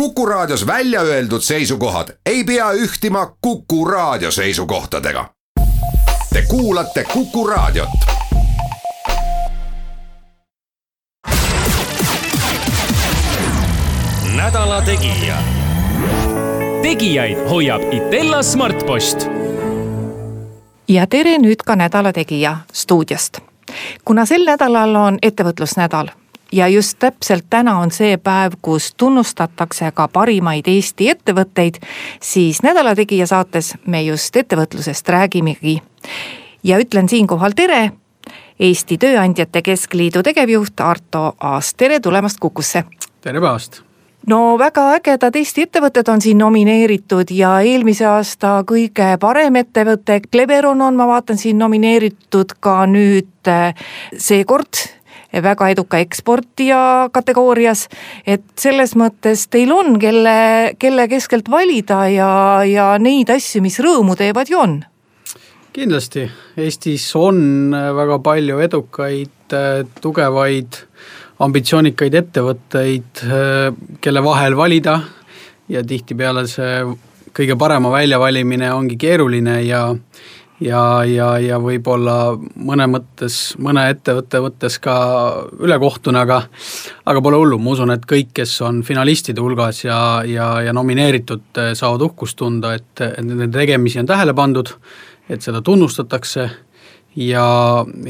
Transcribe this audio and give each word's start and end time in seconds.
Kuku 0.00 0.26
Raadios 0.26 0.66
välja 0.66 1.00
öeldud 1.00 1.40
seisukohad 1.40 2.08
ei 2.26 2.44
pea 2.44 2.72
ühtima 2.72 3.36
Kuku 3.40 3.84
Raadio 3.84 4.30
seisukohtadega. 4.30 5.30
Te 6.32 6.42
kuulate 6.48 7.04
Kuku 7.04 7.46
Raadiot. 7.46 7.88
nädala 14.36 14.82
Tegija. 14.82 15.36
tegijaid 16.82 17.48
hoiab 17.50 17.82
Itella 17.92 18.42
Smartpost. 18.42 19.26
ja 20.88 21.06
tere 21.06 21.38
nüüd 21.38 21.64
ka 21.66 21.76
Nädala 21.76 22.12
Tegija 22.12 22.56
stuudiost. 22.72 23.38
kuna 24.04 24.26
sel 24.26 24.44
nädalal 24.44 24.94
on 24.94 25.18
ettevõtlusnädal 25.22 26.08
ja 26.52 26.68
just 26.68 26.98
täpselt 26.98 27.44
täna 27.50 27.78
on 27.78 27.90
see 27.90 28.16
päev, 28.16 28.58
kus 28.62 28.94
tunnustatakse 28.96 29.90
ka 29.94 30.08
parimaid 30.08 30.68
Eesti 30.68 31.10
ettevõtteid, 31.10 31.80
siis 32.22 32.62
Nädala 32.62 32.94
Tegija 32.94 33.26
saates 33.26 33.74
me 33.86 34.02
just 34.02 34.36
ettevõtlusest 34.36 35.08
räägimegi. 35.08 35.82
ja 36.62 36.78
ütlen 36.78 37.08
siinkohal 37.08 37.52
tere, 37.56 37.92
Eesti 38.60 38.98
Tööandjate 38.98 39.62
Keskliidu 39.62 40.22
tegevjuht 40.22 40.80
Arto 40.80 41.34
Aas, 41.40 41.74
tere 41.74 42.00
tulemast 42.00 42.38
Kukusse. 42.40 42.84
tere 43.20 43.40
päevast 43.40 43.82
no 44.26 44.58
väga 44.58 44.82
ägedad 44.96 45.36
Eesti 45.36 45.66
ettevõtted 45.66 46.08
on 46.08 46.20
siin 46.20 46.38
nomineeritud 46.38 47.30
ja 47.30 47.60
eelmise 47.60 48.06
aasta 48.06 48.62
kõige 48.66 49.16
parem 49.20 49.56
ettevõte 49.56 50.20
Cleveron 50.30 50.82
on, 50.82 50.96
ma 50.96 51.06
vaatan 51.06 51.38
siin 51.38 51.58
nomineeritud 51.58 52.56
ka 52.60 52.86
nüüd 52.86 53.50
eh, 53.50 53.74
seekord 54.18 54.95
väga 55.42 55.70
eduka 55.74 55.98
eksportija 56.02 57.08
kategoorias. 57.12 57.86
et 58.26 58.44
selles 58.56 58.96
mõttes 58.96 59.46
teil 59.50 59.72
on, 59.72 59.98
kelle, 60.00 60.74
kelle 60.78 61.08
keskelt 61.08 61.50
valida 61.50 62.06
ja, 62.08 62.30
ja 62.64 62.98
neid 62.98 63.30
asju, 63.30 63.62
mis 63.62 63.78
rõõmu 63.80 64.16
teevad 64.16 64.50
ju 64.50 64.58
on. 64.58 64.78
kindlasti, 65.72 66.28
Eestis 66.56 67.10
on 67.16 67.70
väga 67.72 68.18
palju 68.24 68.58
edukaid, 68.64 69.56
tugevaid, 70.00 70.78
ambitsioonikaid 71.44 72.14
ettevõtteid, 72.14 73.26
kelle 74.00 74.22
vahel 74.24 74.56
valida 74.56 75.00
ja 75.68 75.82
tihtipeale 75.84 76.46
see 76.48 76.80
kõige 77.36 77.56
parema 77.60 77.90
väljavalimine 77.92 78.70
ongi 78.72 78.96
keeruline 79.00 79.60
ja 79.66 79.90
ja, 80.60 81.04
ja, 81.04 81.30
ja 81.42 81.58
võib-olla 81.60 82.36
mõne 82.36 82.86
mõttes, 82.90 83.54
mõne 83.62 83.86
ettevõtte 83.92 84.40
mõttes 84.44 84.78
ka 84.82 84.96
ülekohtune, 85.60 86.20
aga 86.22 86.42
aga 87.06 87.22
pole 87.22 87.40
hullu, 87.40 87.58
ma 87.60 87.74
usun, 87.74 87.92
et 87.94 88.06
kõik, 88.08 88.32
kes 88.36 88.54
on 88.66 88.82
finalistide 88.86 89.42
hulgas 89.42 89.84
ja, 89.84 89.98
ja, 90.26 90.50
ja 90.64 90.76
nomineeritud, 90.76 91.48
saavad 91.76 92.06
uhkust 92.08 92.38
tunda, 92.40 92.74
et, 92.78 92.92
et 93.04 93.24
nende 93.24 93.50
tegemisi 93.54 94.00
on 94.00 94.08
tähele 94.08 94.34
pandud, 94.36 94.72
et 95.28 95.42
seda 95.42 95.62
tunnustatakse. 95.64 96.50
Ja, 97.16 97.46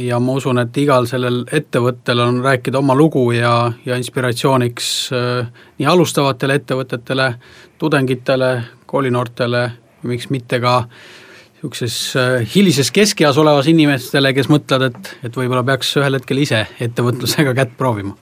ja 0.03 0.17
ma 0.19 0.33
usun, 0.35 0.59
et 0.59 0.79
igal 0.83 1.05
sellel 1.07 1.45
ettevõttel 1.55 2.19
on 2.25 2.41
rääkida 2.43 2.81
oma 2.81 2.97
lugu 2.99 3.29
ja, 3.37 3.69
ja 3.87 3.95
inspiratsiooniks 3.95 4.89
äh, 5.15 5.61
nii 5.79 5.87
alustavatele 5.87 6.57
ettevõtetele, 6.59 7.29
tudengitele, 7.79 8.51
koolinoortele, 8.91 9.63
miks 10.11 10.27
mitte 10.35 10.59
ka 10.59 10.75
äh, 10.81 11.07
niisuguses 11.67 12.17
äh, 12.17 12.47
hilises 12.55 12.91
keskeas 12.91 13.39
olevas 13.39 13.67
inimestele, 13.67 14.33
kes 14.35 14.49
mõtlevad, 14.49 14.95
et, 14.95 15.17
et 15.27 15.37
võib-olla 15.37 15.65
peaks 15.67 15.97
ühel 15.99 16.15
hetkel 16.19 16.39
ise 16.39 16.67
ettevõtlusega 16.81 17.55
kätt 17.55 17.77
proovima. 17.77 18.15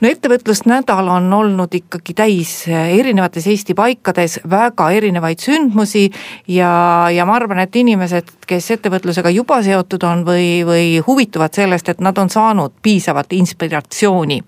No 0.00 0.08
ettevõtlusnädal 0.10 1.08
on 1.08 1.32
olnud 1.32 1.74
ikkagi 1.74 2.14
täis 2.14 2.64
äh, 2.68 2.90
erinevates 2.98 3.46
Eesti 3.46 3.74
paikades 3.74 4.40
väga 4.50 4.90
erinevaid 4.96 5.40
sündmusi 5.40 6.08
ja, 6.48 7.08
ja 7.12 7.26
ma 7.26 7.36
arvan, 7.36 7.60
et 7.62 7.76
inimesed, 7.76 8.32
kes 8.46 8.70
ettevõtlusega 8.76 9.30
juba 9.30 9.60
seotud 9.62 10.02
on 10.08 10.24
või, 10.26 10.64
või 10.66 10.86
huvituvad 11.06 11.54
sellest, 11.54 11.88
et 11.88 12.00
nad 12.00 12.18
on 12.18 12.30
saanud 12.30 12.80
piisavalt 12.82 13.32
inspiratsiooni 13.36 14.40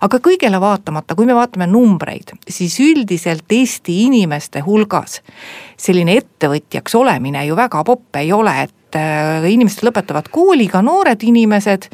aga 0.00 0.20
kõigele 0.22 0.60
vaatamata, 0.60 1.16
kui 1.18 1.26
me 1.28 1.36
vaatame 1.36 1.66
numbreid, 1.70 2.34
siis 2.48 2.78
üldiselt 2.82 3.52
Eesti 3.52 4.02
inimeste 4.06 4.62
hulgas 4.66 5.20
selline 5.80 6.16
ettevõtjaks 6.20 6.94
olemine 6.98 7.44
ju 7.46 7.56
väga 7.58 7.82
popp 7.84 8.20
ei 8.20 8.32
ole, 8.32 8.54
et 8.66 8.98
äh, 8.98 9.48
inimesed 9.52 9.84
lõpetavad 9.86 10.30
kooli, 10.32 10.68
ka 10.70 10.82
noored 10.82 11.22
inimesed, 11.26 11.88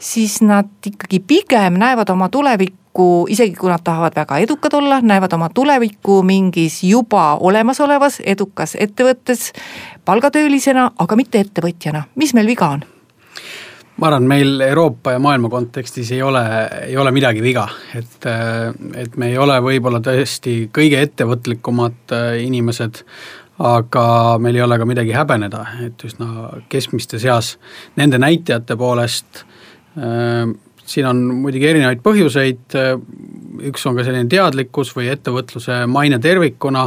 siis 0.00 0.40
nad 0.44 0.70
ikkagi 0.86 1.20
pigem 1.20 1.78
näevad 1.80 2.12
oma 2.12 2.28
tulevikku, 2.32 3.26
isegi 3.30 3.56
kui 3.58 3.70
nad 3.70 3.84
tahavad 3.84 4.16
väga 4.16 4.40
edukad 4.44 4.74
olla, 4.78 5.00
näevad 5.02 5.32
oma 5.36 5.50
tulevikku 5.54 6.22
mingis 6.26 6.82
juba 6.84 7.34
olemasolevas 7.40 8.20
edukas 8.24 8.76
ettevõttes 8.78 9.52
palgatöölisena, 10.04 10.90
aga 10.98 11.16
mitte 11.16 11.44
ettevõtjana, 11.44 12.06
mis 12.16 12.34
meil 12.34 12.50
viga 12.50 12.74
on? 12.76 12.88
Ma 14.00 14.08
arvan, 14.08 14.28
meil 14.28 14.62
Euroopa 14.64 15.14
ja 15.16 15.20
maailma 15.22 15.50
kontekstis 15.52 16.12
ei 16.16 16.22
ole, 16.24 16.42
ei 16.86 16.96
ole 16.96 17.12
midagi 17.12 17.42
viga, 17.44 17.66
et, 17.96 18.24
et 18.96 19.20
me 19.20 19.28
ei 19.32 19.36
ole 19.38 19.58
võib-olla 19.64 20.00
tõesti 20.04 20.62
kõige 20.74 21.02
ettevõtlikumad 21.04 22.16
äh, 22.16 22.32
inimesed, 22.46 23.04
aga 23.60 24.04
meil 24.40 24.56
ei 24.56 24.64
ole 24.64 24.80
ka 24.80 24.88
midagi 24.88 25.12
häbeneda, 25.12 25.66
et 25.84 26.08
üsna 26.08 26.48
keskmiste 26.72 27.20
seas 27.20 27.58
nende 28.00 28.18
näitajate 28.22 28.76
poolest 28.80 29.44
äh, 30.00 30.48
siin 30.90 31.06
on 31.06 31.22
muidugi 31.42 31.68
erinevaid 31.70 32.02
põhjuseid, 32.04 32.74
üks 33.70 33.86
on 33.86 33.96
ka 33.98 34.04
selline 34.06 34.28
teadlikkus 34.30 34.92
või 34.96 35.10
ettevõtluse 35.12 35.84
maine 35.90 36.18
tervikuna, 36.22 36.86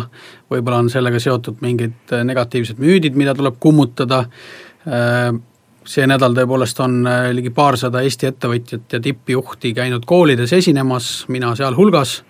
võib-olla 0.52 0.81
on 0.84 0.91
sellega 0.91 1.22
seotud 1.23 1.62
mingid 1.63 2.13
negatiivsed 2.28 2.81
müüdid, 2.84 3.18
mida 3.19 3.35
tuleb 3.38 3.59
kummutada, 3.63 4.23
äh, 4.88 5.31
see 5.90 6.08
nädal 6.08 6.36
tõepoolest 6.36 6.80
on 6.84 7.02
äh, 7.08 7.30
ligi 7.36 7.52
paarsada 7.54 8.02
Eesti 8.04 8.30
ettevõtjat 8.32 8.98
ja 8.98 9.00
tippjuhti 9.04 9.74
käinud 9.76 10.06
koolides 10.08 10.54
esinemas, 10.54 11.26
mina 11.28 11.54
sealhulgas, 11.56 12.22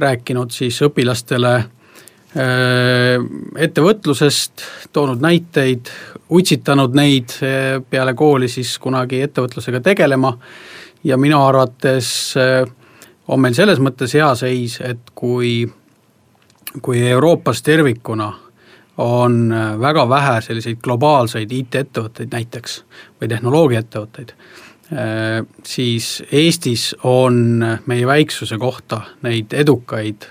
rääkinud 0.00 0.54
siis 0.54 0.80
õpilastele 0.86 1.54
äh, 1.56 1.66
ettevõtlusest, 3.66 4.64
toonud 4.92 5.24
näiteid, 5.24 5.92
utsitanud 6.34 6.96
neid 6.96 7.36
äh, 7.42 7.82
peale 7.90 8.14
kooli 8.18 8.48
siis 8.48 8.76
kunagi 8.78 9.22
ettevõtlusega 9.26 9.82
tegelema. 9.84 10.36
Ja 11.04 11.18
minu 11.20 11.36
arvates 11.44 12.06
on 13.28 13.40
meil 13.42 13.52
selles 13.52 13.76
mõttes 13.76 14.14
hea 14.16 14.30
seis, 14.40 14.78
et 14.80 15.10
kui, 15.12 15.66
kui 16.80 17.02
Euroopas 17.10 17.60
tervikuna 17.60 18.30
on 18.98 19.52
äh, 19.52 19.80
väga 19.80 20.08
vähe 20.08 20.40
selliseid 20.44 20.78
globaalseid 20.82 21.52
IT-ettevõtteid 21.52 22.34
näiteks 22.34 22.76
või 23.20 23.30
tehnoloogiaettevõtteid, 23.32 24.34
äh, 24.92 25.40
siis 25.66 26.22
Eestis 26.32 26.92
on 27.02 27.64
meie 27.86 28.06
väiksuse 28.06 28.58
kohta 28.58 29.02
neid 29.26 29.52
edukaid 29.52 30.28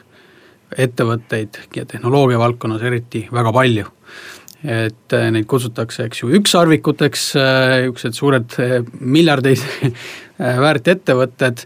ettevõtteid 0.78 1.60
ja 1.76 1.86
tehnoloogia 1.86 2.40
valdkonnas 2.40 2.82
eriti 2.82 3.28
väga 3.32 3.54
palju. 3.54 3.86
et 4.64 5.14
äh, 5.14 5.32
neid 5.32 5.46
kutsutakse, 5.46 6.06
eks 6.08 6.22
ju, 6.22 6.30
ükssarvikuteks, 6.40 7.34
niisugused 7.36 8.16
suured 8.16 8.54
miljardeid 9.00 9.60
väärt 10.64 10.88
ettevõtted 10.88 11.66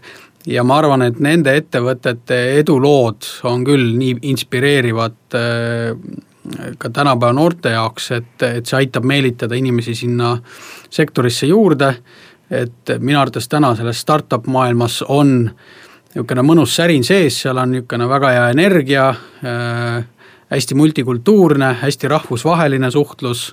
ja 0.50 0.64
ma 0.66 0.80
arvan, 0.82 1.04
et 1.06 1.20
nende 1.22 1.54
ettevõtete 1.60 2.58
edulood 2.58 3.22
on 3.46 3.62
küll 3.68 3.92
nii 4.00 4.16
inspireerivad 4.32 5.38
ka 6.78 6.90
tänapäeva 6.90 7.32
noorte 7.32 7.72
jaoks, 7.74 8.10
et, 8.16 8.42
et 8.42 8.66
see 8.66 8.78
aitab 8.82 9.06
meelitada 9.08 9.56
inimesi 9.58 9.94
sinna 9.94 10.36
sektorisse 10.90 11.46
juurde, 11.46 11.92
et 12.50 12.94
minu 12.98 13.20
arvates 13.20 13.48
täna 13.48 13.74
selles 13.76 14.00
startup 14.00 14.46
maailmas 14.48 15.02
on 15.08 15.50
niisugune 16.14 16.44
mõnus 16.46 16.76
särin 16.76 17.04
sees, 17.04 17.42
seal 17.42 17.58
on 17.60 17.74
niisugune 17.76 18.08
väga 18.08 18.30
hea 18.34 18.46
energia 18.54 19.08
äh,, 19.12 20.04
hästi 20.48 20.74
multikultuurne, 20.74 21.74
hästi 21.82 22.08
rahvusvaheline 22.08 22.90
suhtlus 22.90 23.50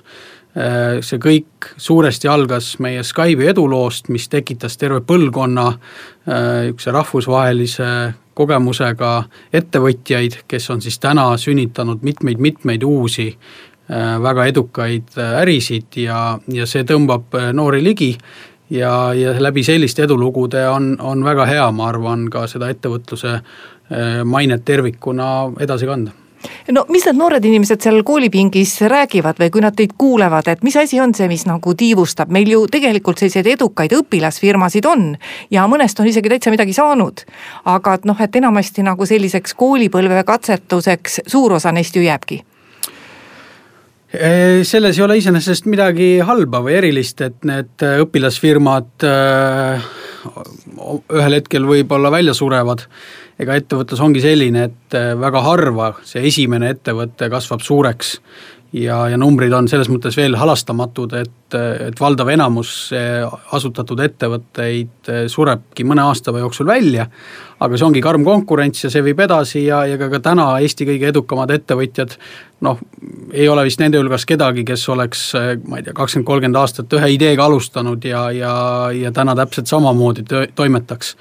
äh,, 0.56 1.02
see 1.04 1.20
kõik 1.20 1.72
suuresti 1.76 2.28
algas 2.32 2.78
meie 2.80 3.04
Skype'i 3.04 3.52
eduloost, 3.52 4.08
mis 4.08 4.28
tekitas 4.32 4.78
terve 4.80 5.02
põlvkonna 5.04 5.66
äh, 5.68 6.62
niisuguse 6.70 6.96
rahvusvahelise 6.96 7.90
kogemusega 8.36 9.12
ettevõtjaid, 9.56 10.42
kes 10.48 10.70
on 10.70 10.82
siis 10.84 10.98
täna 11.00 11.30
sünnitanud 11.40 12.04
mitmeid-mitmeid 12.04 12.84
uusi 12.84 13.30
äh, 13.32 14.16
väga 14.22 14.46
edukaid 14.52 15.16
äh, 15.18 15.38
ärisid 15.42 15.96
ja, 16.02 16.38
ja 16.52 16.66
see 16.68 16.84
tõmbab 16.88 17.32
äh, 17.38 17.48
noori 17.56 17.80
ligi 17.84 18.12
ja, 18.70 18.92
ja 19.16 19.32
läbi 19.40 19.64
selliste 19.64 20.04
edulugude 20.04 20.66
on, 20.68 20.92
on 21.00 21.24
väga 21.24 21.48
hea, 21.48 21.70
ma 21.72 21.88
arvan, 21.88 22.28
ka 22.30 22.46
seda 22.50 22.70
ettevõtluse 22.72 23.40
mainet 24.26 24.64
tervikuna 24.66 25.26
edasi 25.62 25.86
kanda 25.86 26.10
no 26.74 26.84
mis 26.92 27.06
need 27.06 27.18
noored 27.18 27.44
inimesed 27.44 27.82
seal 27.82 28.02
koolipingis 28.06 28.76
räägivad 28.90 29.40
või 29.40 29.50
kui 29.54 29.64
nad 29.64 29.76
teid 29.76 29.94
kuulevad, 29.98 30.48
et 30.50 30.64
mis 30.66 30.76
asi 30.76 31.00
on 31.02 31.14
see, 31.16 31.28
mis 31.30 31.46
nagu 31.48 31.74
tiivustab, 31.74 32.32
meil 32.32 32.50
ju 32.50 32.64
tegelikult 32.70 33.22
selliseid 33.22 33.48
edukaid 33.56 33.94
õpilasfirmasid 33.96 34.88
on 34.90 35.08
ja 35.50 35.66
mõnest 35.70 36.00
on 36.00 36.10
isegi 36.10 36.32
täitsa 36.32 36.52
midagi 36.54 36.76
saanud. 36.76 37.24
aga 37.64 37.94
et 37.94 38.04
noh, 38.04 38.20
et 38.20 38.36
enamasti 38.36 38.82
nagu 38.82 39.06
selliseks 39.06 39.54
koolipõlve 39.54 40.24
katsetuseks 40.24 41.20
suur 41.26 41.56
osa 41.58 41.72
neist 41.72 41.96
ju 41.96 42.02
jääbki. 42.02 42.42
Selles 44.62 44.96
ei 44.96 45.04
ole 45.04 45.16
iseenesest 45.18 45.66
midagi 45.68 46.20
halba 46.24 46.62
või 46.64 46.76
erilist, 46.78 47.20
et 47.20 47.44
need 47.44 47.82
õpilasfirmad 47.82 49.04
ühel 51.12 51.36
hetkel 51.36 51.66
võib-olla 51.68 52.10
välja 52.14 52.34
surevad 52.34 52.86
ega 53.42 53.56
ettevõtlus 53.60 54.02
ongi 54.04 54.22
selline, 54.24 54.68
et 54.70 54.98
äh, 54.98 55.14
väga 55.20 55.42
harva 55.44 55.92
see 56.06 56.24
esimene 56.28 56.74
ettevõte 56.76 57.30
kasvab 57.32 57.64
suureks. 57.64 58.18
Ja, 58.76 58.96
ja 59.08 59.16
numbrid 59.16 59.54
on 59.54 59.68
selles 59.70 59.86
mõttes 59.88 60.16
veel 60.18 60.34
halastamatud, 60.36 61.12
et, 61.16 61.54
et 61.54 62.00
valdav 62.00 62.28
enamus 62.34 62.90
asutatud 63.54 64.02
ettevõtteid 64.02 65.10
äh, 65.12 65.20
surebki 65.32 65.86
mõne 65.86 66.02
aasta 66.02 66.34
jooksul 66.34 66.66
välja, 66.68 67.06
aga 67.62 67.78
see 67.78 67.86
ongi 67.86 68.02
karm 68.04 68.26
konkurents 68.26 68.84
ja 68.84 68.90
see 68.92 69.04
viib 69.06 69.22
edasi 69.22 69.62
ja, 69.68 69.84
ja 69.88 69.96
ka, 70.00 70.10
ka 70.12 70.20
täna 70.26 70.48
Eesti 70.60 70.88
kõige 70.90 71.08
edukamad 71.14 71.54
ettevõtjad 71.54 72.18
noh, 72.66 72.80
ei 73.32 73.48
ole 73.48 73.64
vist 73.68 73.80
nende 73.80 74.00
hulgas 74.00 74.26
kedagi, 74.28 74.64
kes 74.66 74.88
oleks, 74.92 75.26
äh, 75.38 75.52
ma 75.68 75.80
ei 75.80 75.86
tea, 75.86 75.94
kakskümmend, 75.96 76.28
kolmkümmend 76.28 76.60
aastat 76.60 76.98
ühe 76.98 77.12
ideega 77.14 77.46
alustanud 77.46 78.04
ja, 78.04 78.26
ja, 78.34 78.54
ja 78.96 79.12
täna 79.14 79.38
täpselt 79.38 79.70
samamoodi 79.70 80.26
toimetaks 80.58 81.14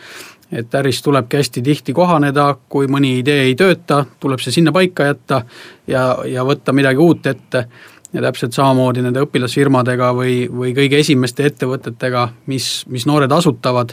et 0.51 0.75
äris 0.75 1.01
tulebki 1.01 1.37
hästi 1.37 1.61
tihti 1.61 1.93
kohaneda, 1.93 2.55
kui 2.69 2.87
mõni 2.91 3.17
idee 3.19 3.47
ei 3.49 3.55
tööta, 3.57 4.03
tuleb 4.19 4.41
see 4.43 4.53
sinna 4.59 4.71
paika 4.75 5.09
jätta 5.09 5.41
ja, 5.87 6.05
ja 6.29 6.45
võtta 6.45 6.73
midagi 6.73 7.01
uut 7.01 7.25
ette. 7.27 7.67
ja 8.13 8.21
täpselt 8.21 8.53
samamoodi 8.55 9.01
nende 9.03 9.19
õpilasfirmadega 9.25 10.13
või, 10.15 10.45
või 10.47 10.71
kõige 10.77 11.01
esimeste 11.03 11.45
ettevõtetega, 11.49 12.29
mis, 12.47 12.85
mis 12.87 13.05
noored 13.05 13.31
asutavad, 13.31 13.91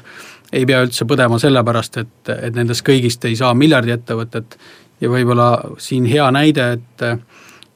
ei 0.53 0.67
pea 0.67 0.83
üldse 0.85 1.05
põdema 1.09 1.39
sellepärast, 1.43 1.97
et, 1.97 2.31
et 2.37 2.55
nendest 2.55 2.85
kõigist 2.87 3.25
ei 3.25 3.35
saa 3.37 3.55
miljardiettevõtet 3.55 4.59
ja 5.01 5.11
võib-olla 5.11 5.49
siin 5.79 6.07
hea 6.07 6.31
näide, 6.31 6.73
et 6.79 7.07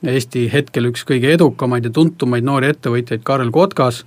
Eesti 0.07 0.45
hetkel 0.53 0.91
üks 0.91 1.03
kõige 1.09 1.33
edukamaid 1.35 1.89
ja 1.89 1.91
tuntumaid 1.91 2.45
noori 2.45 2.69
ettevõtjaid, 2.75 3.23
Karel 3.25 3.51
Kotkas, 3.51 4.05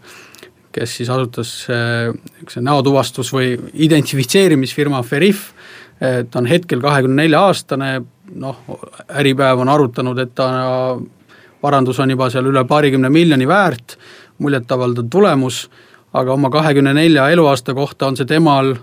kes 0.79 0.95
siis 0.99 1.09
asutas 1.11 1.51
niisuguse 1.67 2.63
näotuvastus- 2.63 3.33
või 3.35 3.53
identifitseerimisfirma 3.73 5.03
Veriff, 5.11 5.51
ta 5.99 6.39
on 6.39 6.47
hetkel 6.47 6.79
kahekümne 6.79 7.23
nelja 7.23 7.41
aastane, 7.49 7.91
noh, 8.39 8.61
Äripäev 9.09 9.59
on 9.59 9.69
arutanud, 9.69 10.19
et 10.23 10.31
ta 10.35 10.47
varandus 11.63 11.99
on 11.99 12.15
juba 12.15 12.29
seal 12.31 12.47
üle 12.47 12.63
paarikümne 12.67 13.09
miljoni 13.11 13.47
väärt, 13.47 13.97
muljetavaldav 14.39 15.09
tulemus, 15.11 15.65
aga 16.13 16.33
oma 16.33 16.49
kahekümne 16.49 16.93
nelja 16.95 17.27
eluaasta 17.29 17.75
kohta 17.75 18.07
on 18.07 18.17
see 18.17 18.29
temal 18.29 18.75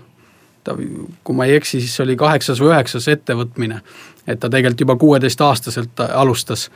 ta, 0.67 0.75
kui 1.23 1.35
ma 1.35 1.47
ei 1.47 1.57
eksi, 1.57 1.81
siis 1.83 1.95
oli 2.03 2.17
kaheksas 2.19 2.61
või 2.61 2.73
üheksas 2.73 3.07
ettevõtmine. 3.13 3.81
et 4.27 4.39
ta 4.39 4.49
tegelikult 4.51 4.81
juba 4.83 4.95
kuueteistaastaselt 4.99 5.99
alustas 6.09 6.69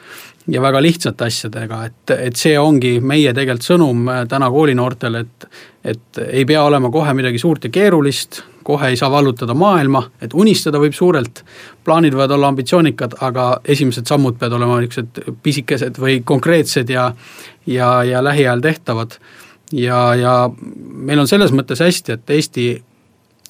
ja 0.48 0.62
väga 0.62 0.82
lihtsate 0.82 1.26
asjadega, 1.28 1.82
et, 1.86 2.14
et 2.16 2.36
see 2.40 2.54
ongi 2.60 3.00
meie 3.04 3.34
tegelikult 3.34 3.68
sõnum 3.68 4.08
äh, 4.08 4.24
täna 4.28 4.50
koolinoortele, 4.50 5.20
et 5.20 5.52
et 5.84 6.18
ei 6.28 6.46
pea 6.46 6.62
olema 6.64 6.92
kohe 6.94 7.14
midagi 7.18 7.40
suurt 7.42 7.64
ja 7.66 7.70
keerulist, 7.74 8.44
kohe 8.64 8.92
ei 8.94 8.98
saa 9.00 9.10
vallutada 9.12 9.56
maailma, 9.58 10.04
et 10.22 10.34
unistada 10.38 10.78
võib 10.78 10.94
suurelt, 10.94 11.42
plaanid 11.84 12.14
võivad 12.14 12.36
olla 12.36 12.52
ambitsioonikad, 12.54 13.16
aga 13.26 13.48
esimesed 13.66 14.06
sammud 14.06 14.38
peavad 14.38 14.60
olema 14.60 14.78
niisugused 14.84 15.40
pisikesed 15.42 15.98
või 15.98 16.20
konkreetsed 16.22 16.94
ja 16.94 17.12
ja, 17.66 18.04
ja 18.04 18.24
lähiajal 18.24 18.62
tehtavad. 18.62 19.18
ja, 19.72 20.16
ja 20.16 20.50
meil 20.94 21.20
on 21.20 21.28
selles 21.28 21.52
mõttes 21.52 21.82
hästi, 21.82 22.12
et 22.12 22.30
Eesti 22.30 22.68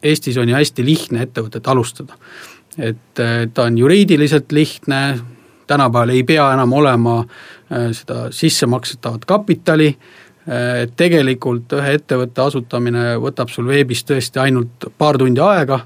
Eestis 0.03 0.37
on 0.37 0.49
ju 0.49 0.55
hästi 0.55 0.85
lihtne 0.85 1.21
ettevõtet 1.27 1.67
alustada. 1.67 2.13
et 2.79 3.19
ta 3.53 3.63
on 3.63 3.77
juriidiliselt 3.77 4.51
lihtne, 4.51 5.19
tänapäeval 5.71 6.09
ei 6.09 6.23
pea 6.23 6.53
enam 6.53 6.73
olema 6.73 7.19
äh, 7.19 7.91
seda 7.95 8.27
sissemaksetavat 8.31 9.25
kapitali, 9.25 9.87
äh, 9.91 10.83
et 10.83 10.95
tegelikult 10.99 11.73
ühe 11.77 11.95
ettevõtte 11.99 12.43
asutamine 12.43 13.15
võtab 13.21 13.51
sul 13.53 13.69
veebis 13.71 14.03
tõesti 14.07 14.41
ainult 14.43 14.89
paar 14.97 15.19
tundi 15.21 15.43
aega, 15.43 15.81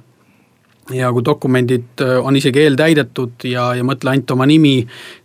ja 0.94 1.12
kui 1.14 1.26
dokumendid 1.26 2.06
äh, 2.06 2.18
on 2.22 2.38
isegi 2.38 2.66
eeltäidetud 2.66 3.46
ja, 3.50 3.72
ja 3.78 3.86
mõtle 3.86 4.14
ainult 4.14 4.36
oma 4.38 4.48
nimi, 4.50 4.78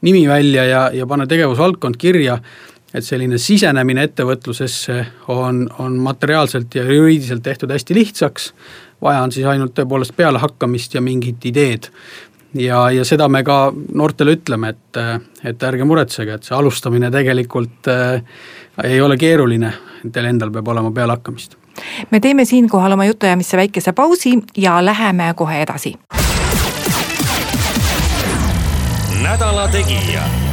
nimi 0.07 0.27
välja 0.29 0.67
ja, 0.69 0.83
ja 0.95 1.09
pane 1.09 1.29
tegevusvaldkond 1.31 2.01
kirja, 2.01 2.41
et 2.95 3.07
selline 3.07 3.39
sisenemine 3.39 4.05
ettevõtlusesse 4.09 4.97
on, 5.31 5.65
on 5.79 5.99
materiaalselt 6.03 6.75
ja 6.75 6.85
juriidiliselt 6.85 7.43
tehtud 7.43 7.71
hästi 7.71 7.95
lihtsaks, 7.95 8.51
vaja 9.03 9.23
on 9.23 9.33
siis 9.33 9.47
ainult 9.47 9.75
tõepoolest 9.79 10.17
pealehakkamist 10.17 10.95
ja 10.95 11.01
mingit 11.01 11.45
ideed. 11.47 11.91
ja, 12.55 12.91
ja 12.91 13.05
seda 13.05 13.29
me 13.29 13.45
ka 13.47 13.73
noortele 13.95 14.35
ütleme, 14.39 14.75
et, 14.75 15.01
et 15.45 15.63
ärge 15.63 15.87
muretsege, 15.87 16.35
et 16.35 16.45
see 16.45 16.57
alustamine 16.57 17.11
tegelikult 17.11 17.89
äh, 17.89 18.23
ei 18.85 19.01
ole 19.01 19.17
keeruline, 19.17 19.73
teil 20.13 20.31
endal 20.33 20.51
peab 20.51 20.69
olema 20.69 20.91
pealehakkamist. 20.91 21.57
me 22.11 22.21
teeme 22.21 22.45
siinkohal 22.45 22.93
oma 22.93 23.07
jutuajamisse 23.07 23.57
väikese 23.57 23.93
pausi 23.93 24.39
ja 24.57 24.85
läheme 24.85 25.33
kohe 25.37 25.63
edasi. 25.63 25.95
nädala 29.23 29.69
Tegija 29.69 30.50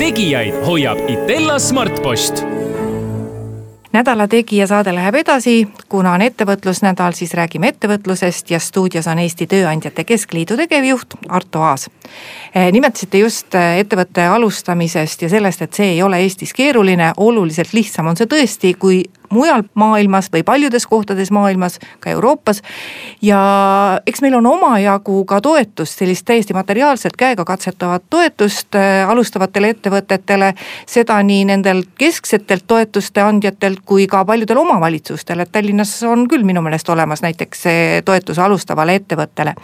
tegijaid 0.00 0.54
hoiab 0.64 0.98
Itella 1.08 1.58
Smartpost. 1.58 2.40
Nädala 3.92 4.28
Tegija 4.28 4.66
saade 4.66 4.94
läheb 4.96 5.18
edasi, 5.20 5.68
kuna 5.92 6.14
on 6.16 6.22
ettevõtlusnädal, 6.24 7.12
siis 7.12 7.34
räägime 7.36 7.68
ettevõtlusest 7.74 8.48
ja 8.54 8.60
stuudios 8.64 9.10
on 9.12 9.20
Eesti 9.20 9.44
Tööandjate 9.50 10.06
Keskliidu 10.08 10.56
tegevjuht 10.56 11.18
Arto 11.28 11.60
Aas. 11.60 11.90
Eh, 12.54 12.70
nimetasite 12.72 13.20
just 13.20 13.54
eh, 13.54 13.82
ettevõtte 13.82 14.24
alustamisest 14.24 15.26
ja 15.26 15.28
sellest, 15.28 15.68
et 15.68 15.76
see 15.76 15.92
ei 15.98 16.02
ole 16.02 16.22
Eestis 16.24 16.56
keeruline, 16.56 17.12
oluliselt 17.16 17.76
lihtsam 17.76 18.08
on 18.08 18.16
see 18.16 18.30
tõesti, 18.30 18.72
kui 18.80 19.02
mujal 19.30 19.62
maailmas 19.74 20.28
või 20.32 20.42
paljudes 20.44 20.86
kohtades 20.86 21.30
maailmas, 21.30 21.78
ka 22.00 22.10
Euroopas. 22.10 22.62
ja 23.22 23.40
eks 24.06 24.22
meil 24.22 24.34
on 24.34 24.46
omajagu 24.46 25.24
ka 25.24 25.40
toetust, 25.40 25.98
sellist 25.98 26.24
täiesti 26.24 26.54
materiaalselt 26.54 27.16
käegakatsetavat 27.16 28.02
toetust 28.10 28.74
äh, 28.74 29.08
alustavatele 29.10 29.68
ettevõtetele. 29.68 30.54
seda 30.86 31.22
nii 31.22 31.44
nendelt 31.44 31.88
kesksetelt 31.98 32.64
toetuste 32.66 33.20
andjatelt 33.20 33.80
kui 33.84 34.06
ka 34.06 34.24
paljudel 34.24 34.58
omavalitsustel, 34.58 35.40
et 35.40 35.52
Tallinnas 35.52 36.02
on 36.02 36.28
küll 36.28 36.44
minu 36.44 36.62
meelest 36.62 36.88
olemas 36.88 37.22
näiteks 37.22 37.62
see 37.62 38.02
toetus 38.04 38.38
alustavale 38.38 38.94
ettevõttele. 38.94 39.54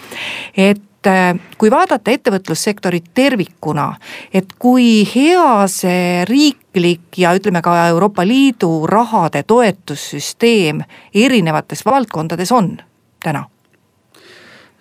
et 0.56 0.85
kui 1.58 1.70
vaadata 1.70 2.10
ettevõtlussektorit 2.10 3.10
tervikuna, 3.14 3.90
et 4.34 4.56
kui 4.58 5.04
hea 5.14 5.66
see 5.70 6.24
riiklik 6.28 7.18
ja 7.18 7.34
ütleme 7.36 7.62
ka 7.62 7.76
Euroopa 7.88 8.26
Liidu 8.26 8.86
rahade 8.86 9.42
toetussüsteem 9.46 10.82
erinevates 11.14 11.84
valdkondades 11.86 12.52
on 12.52 12.76
täna? 13.22 13.46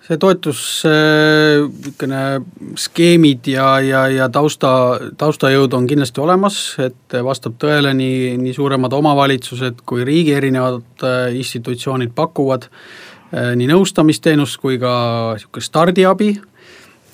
See 0.06 0.20
toetus 0.22 0.84
niisugune 0.86 2.18
äh, 2.36 2.44
skeemid 2.78 3.48
ja, 3.50 3.80
ja, 3.82 4.04
ja 4.13 4.28
tausta, 4.30 5.00
taustajõud 5.18 5.74
on 5.74 5.88
kindlasti 5.90 6.22
olemas, 6.22 6.60
et 6.78 7.16
vastab 7.25 7.56
tõele, 7.58 7.96
nii, 7.98 8.36
nii 8.38 8.54
suuremad 8.54 8.94
omavalitsused 8.94 9.82
kui 9.90 10.06
riigi 10.06 10.36
erinevad 10.38 11.06
äh, 11.10 11.34
institutsioonid 11.40 12.13
pakuvad. 12.13 12.70
äh, 12.70 12.70
Äh, 12.70 13.15
nii 13.36 13.68
nõustamisteenust 13.68 14.60
kui 14.62 14.77
ka 14.80 14.92
niisugust 15.36 15.68
stardiabi, 15.72 16.30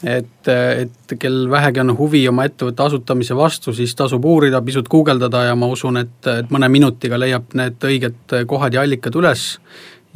et, 0.03 0.49
et 0.49 1.15
kel 1.19 1.43
vähegi 1.49 1.81
on 1.83 1.93
huvi 1.97 2.23
oma 2.29 2.45
ettevõtte 2.49 2.85
asutamise 2.87 3.37
vastu, 3.37 3.73
siis 3.73 3.93
tasub 3.97 4.25
uurida, 4.25 4.61
pisut 4.65 4.89
guugeldada 4.89 5.45
ja 5.49 5.55
ma 5.57 5.69
usun, 5.71 6.01
et, 6.01 6.17
et 6.29 6.51
mõne 6.53 6.69
minutiga 6.73 7.19
leiab 7.21 7.53
need 7.57 7.89
õiged 7.89 8.37
kohad 8.49 8.77
ja 8.77 8.85
allikad 8.85 9.17
üles 9.17 9.45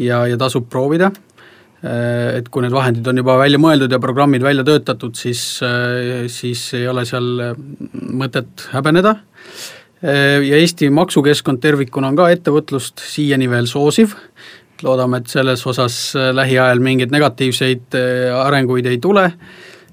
ja, 0.01 0.25
ja 0.29 0.38
tasub 0.41 0.67
proovida. 0.69 1.12
Äh, 1.85 2.39
et 2.39 2.50
kui 2.50 2.65
need 2.65 2.74
vahendid 2.74 3.07
on 3.09 3.21
juba 3.21 3.38
välja 3.41 3.62
mõeldud 3.62 3.93
ja 3.93 4.01
programmid 4.01 4.45
välja 4.45 4.65
töötatud, 4.67 5.17
siis, 5.19 5.43
äh, 5.65 6.25
siis 6.31 6.67
ei 6.77 6.88
ole 6.89 7.05
seal 7.05 7.55
mõtet 7.93 8.69
häbeneda. 8.74 9.17
Ja 10.05 10.57
Eesti 10.59 10.91
maksukeskkond 10.93 11.57
tervikuna 11.63 12.12
on 12.12 12.17
ka 12.19 12.27
ettevõtlust 12.29 13.00
siiani 13.01 13.47
veel 13.50 13.65
soosiv, 13.65 14.12
loodame, 14.86 15.22
et 15.22 15.32
selles 15.32 15.63
osas 15.68 15.98
äh, 16.18 16.30
lähiajal 16.36 16.82
mingeid 16.84 17.13
negatiivseid 17.13 17.98
äh, 17.98 18.36
arenguid 18.38 18.88
ei 18.89 19.00
tule, 19.04 19.25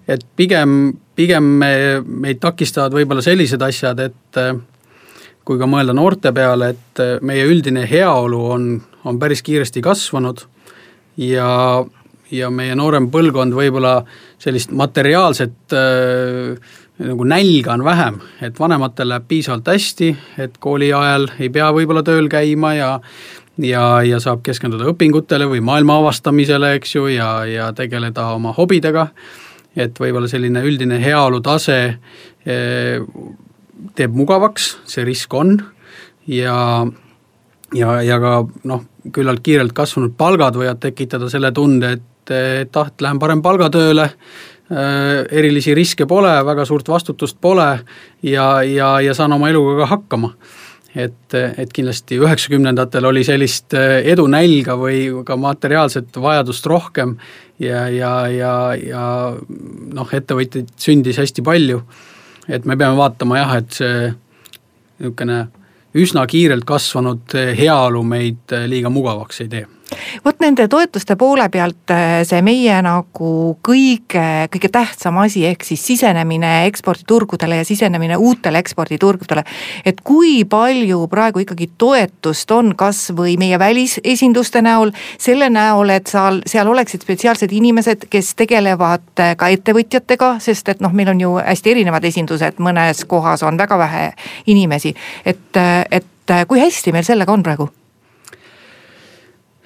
et 0.09 0.25
pigem, 0.37 0.93
pigem 1.17 1.49
me, 1.63 1.73
meid 2.05 2.43
takistavad 2.43 2.95
võib-olla 2.97 3.25
sellised 3.25 3.63
asjad, 3.63 4.03
et 4.05 4.41
äh, 4.41 4.53
kui 5.43 5.59
ka 5.59 5.67
mõelda 5.67 5.95
noorte 5.97 6.31
peale, 6.35 6.75
et 6.77 7.03
meie 7.27 7.49
üldine 7.51 7.83
heaolu 7.91 8.45
on, 8.55 8.69
on 9.09 9.19
päris 9.19 9.43
kiiresti 9.43 9.83
kasvanud. 9.83 10.45
Ja, 11.19 11.83
ja 12.33 12.49
meie 12.55 12.77
noorem 12.79 13.11
põlvkond 13.13 13.53
võib-olla 13.53 13.97
sellist 14.41 14.71
materiaalset 14.73 15.75
äh, 15.77 16.71
nagu 17.03 17.25
nälga 17.25 17.73
on 17.73 17.85
vähem, 17.85 18.19
et 18.43 18.59
vanematel 18.61 19.09
läheb 19.09 19.27
piisavalt 19.29 19.69
hästi, 19.73 20.11
et 20.45 20.59
kooli 20.63 20.93
ajal 20.93 21.29
ei 21.41 21.49
pea 21.53 21.71
võib-olla 21.75 22.03
tööl 22.07 22.29
käima 22.33 22.75
ja 22.77 22.91
ja, 23.59 23.85
ja 24.07 24.21
saab 24.23 24.43
keskenduda 24.47 24.89
õpingutele 24.93 25.49
või 25.51 25.63
maailma 25.65 25.99
avastamisele, 26.01 26.75
eks 26.79 26.95
ju, 26.97 27.07
ja, 27.13 27.31
ja 27.49 27.71
tegeleda 27.77 28.31
oma 28.37 28.55
hobidega, 28.57 29.09
et 29.77 29.99
võib-olla 30.01 30.31
selline 30.31 30.63
üldine 30.67 31.01
heaolu 31.03 31.41
tase 31.45 31.79
eh, 32.47 33.03
teeb 33.97 34.17
mugavaks, 34.17 34.77
see 34.89 35.05
risk 35.09 35.35
on, 35.35 35.57
ja 36.31 36.57
ja, 37.73 37.99
ja 38.05 38.19
ka 38.21 38.39
noh, 38.69 38.87
küllalt 39.13 39.41
kiirelt 39.45 39.73
kasvanud 39.77 40.17
palgad 40.17 40.57
võivad 40.61 40.81
tekitada 40.81 41.29
selle 41.33 41.53
tunde, 41.57 41.97
et, 41.97 42.33
et 42.33 42.77
ah, 42.77 42.91
lähen 43.01 43.19
parem 43.19 43.41
palgatööle, 43.43 44.11
Äh, 44.73 45.27
erilisi 45.37 45.75
riske 45.75 46.07
pole, 46.09 46.31
väga 46.47 46.65
suurt 46.65 46.87
vastutust 46.89 47.37
pole 47.43 47.67
ja, 48.25 48.45
ja, 48.63 48.93
ja 49.05 49.13
saan 49.15 49.35
oma 49.35 49.51
eluga 49.51 49.83
ka 49.83 49.89
hakkama. 49.91 50.31
Et, 50.95 51.35
et 51.35 51.73
kindlasti 51.73 52.19
üheksakümnendatel 52.21 53.07
oli 53.09 53.25
sellist 53.25 53.75
äh, 53.79 54.01
edunälga 54.13 54.77
või 54.81 55.07
ka 55.27 55.37
materiaalset 55.41 56.17
vajadust 56.21 56.67
rohkem 56.69 57.17
ja, 57.63 57.87
ja, 57.89 58.13
ja, 58.29 58.55
ja 58.77 59.05
noh, 59.95 60.13
ettevõtjaid 60.13 60.75
sündis 60.77 61.21
hästi 61.23 61.45
palju. 61.47 61.83
et 62.49 62.65
me 62.65 62.77
peame 62.77 62.97
vaatama 62.99 63.39
jah, 63.39 63.57
et 63.63 63.73
see 63.73 64.13
niisugune 65.03 65.47
üsna 65.99 66.25
kiirelt 66.27 66.65
kasvanud 66.65 67.35
heaolu 67.59 68.03
meid 68.03 68.53
liiga 68.69 68.91
mugavaks 68.91 69.43
ei 69.45 69.49
tee 69.53 69.67
vot 70.25 70.41
nende 70.43 70.67
toetuste 70.69 71.17
poole 71.17 71.49
pealt 71.53 71.91
äh, 71.93 72.23
see 72.29 72.43
meie 72.45 72.77
nagu 72.85 73.33
kõige, 73.65 74.25
kõige 74.53 74.71
tähtsam 74.73 75.19
asi, 75.23 75.45
ehk 75.49 75.65
siis 75.67 75.83
sisenemine 75.87 76.53
eksporditurgudele 76.69 77.61
ja 77.61 77.67
sisenemine 77.67 78.17
uutele 78.17 78.59
eksporditurgudele. 78.63 79.45
et 79.85 80.01
kui 80.01 80.45
palju 80.45 81.07
praegu 81.09 81.43
ikkagi 81.45 81.71
toetust 81.79 82.51
on 82.51 82.75
kas 82.77 83.11
või 83.17 83.37
meie 83.39 83.59
välisesinduste 83.59 84.63
näol, 84.63 84.93
selle 85.19 85.51
näol, 85.51 85.91
et 85.91 86.07
seal, 86.07 86.43
seal 86.47 86.69
oleksid 86.69 87.03
spetsiaalsed 87.03 87.53
inimesed, 87.53 88.09
kes 88.11 88.35
tegelevad 88.39 89.21
äh, 89.21 89.37
ka 89.37 89.51
ettevõtjatega, 89.53 90.37
sest 90.41 90.69
et 90.69 90.81
noh, 90.85 90.93
meil 90.93 91.13
on 91.13 91.21
ju 91.21 91.37
hästi 91.41 91.77
erinevad 91.77 92.05
esindused, 92.09 92.63
mõnes 92.63 93.05
kohas 93.09 93.43
on 93.43 93.59
väga 93.59 93.79
vähe 93.79 94.09
inimesi, 94.47 94.95
et, 95.25 95.49
äh, 95.57 95.85
et 95.91 96.09
kui 96.49 96.61
hästi 96.63 96.93
meil 96.95 97.05
sellega 97.05 97.33
on 97.35 97.43
praegu? 97.43 97.69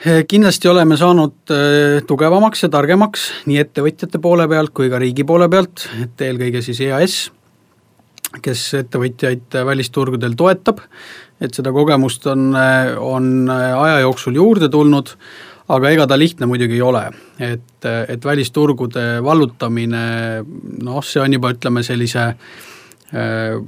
Eh, 0.07 0.23
kindlasti 0.31 0.69
oleme 0.71 0.95
saanud 0.95 1.51
eh, 1.51 1.97
tugevamaks 2.07 2.61
ja 2.63 2.69
targemaks 2.71 3.25
nii 3.51 3.57
ettevõtjate 3.59 4.21
poole 4.23 4.45
pealt 4.47 4.71
kui 4.77 4.87
ka 4.93 5.01
riigi 5.03 5.25
poole 5.27 5.49
pealt, 5.51 5.83
et 5.99 6.23
eelkõige 6.23 6.61
siis 6.63 6.79
EAS, 6.87 7.17
kes 8.45 8.63
ettevõtjaid 8.85 9.57
välisturgudel 9.67 10.37
toetab, 10.39 10.85
et 11.43 11.59
seda 11.59 11.73
kogemust 11.75 12.29
on, 12.31 12.53
on 12.55 13.51
aja 13.51 13.99
jooksul 14.05 14.39
juurde 14.39 14.69
tulnud, 14.71 15.11
aga 15.75 15.91
ega 15.97 16.07
ta 16.07 16.21
lihtne 16.21 16.47
muidugi 16.47 16.79
ei 16.79 16.87
ole, 16.87 17.03
et, 17.43 17.91
et 17.91 18.31
välisturgude 18.31 19.09
vallutamine 19.27 20.07
noh, 20.87 21.03
see 21.03 21.25
on 21.25 21.35
juba 21.35 21.51
ütleme 21.57 21.83
sellise 21.87 22.29
äh, 22.31 23.59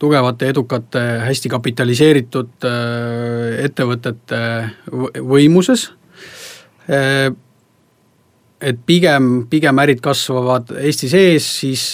tugevate, 0.00 0.48
edukate, 0.54 1.04
hästi 1.26 1.52
kapitaliseeritud 1.52 2.66
äh, 2.66 3.60
ettevõtete 3.66 4.40
võimuses. 5.20 5.90
Äh, 6.90 7.30
et 8.60 8.80
pigem, 8.86 9.28
pigem 9.48 9.78
ärid 9.80 10.02
kasvavad 10.04 10.74
Eesti 10.82 11.08
sees, 11.08 11.46
siis 11.62 11.84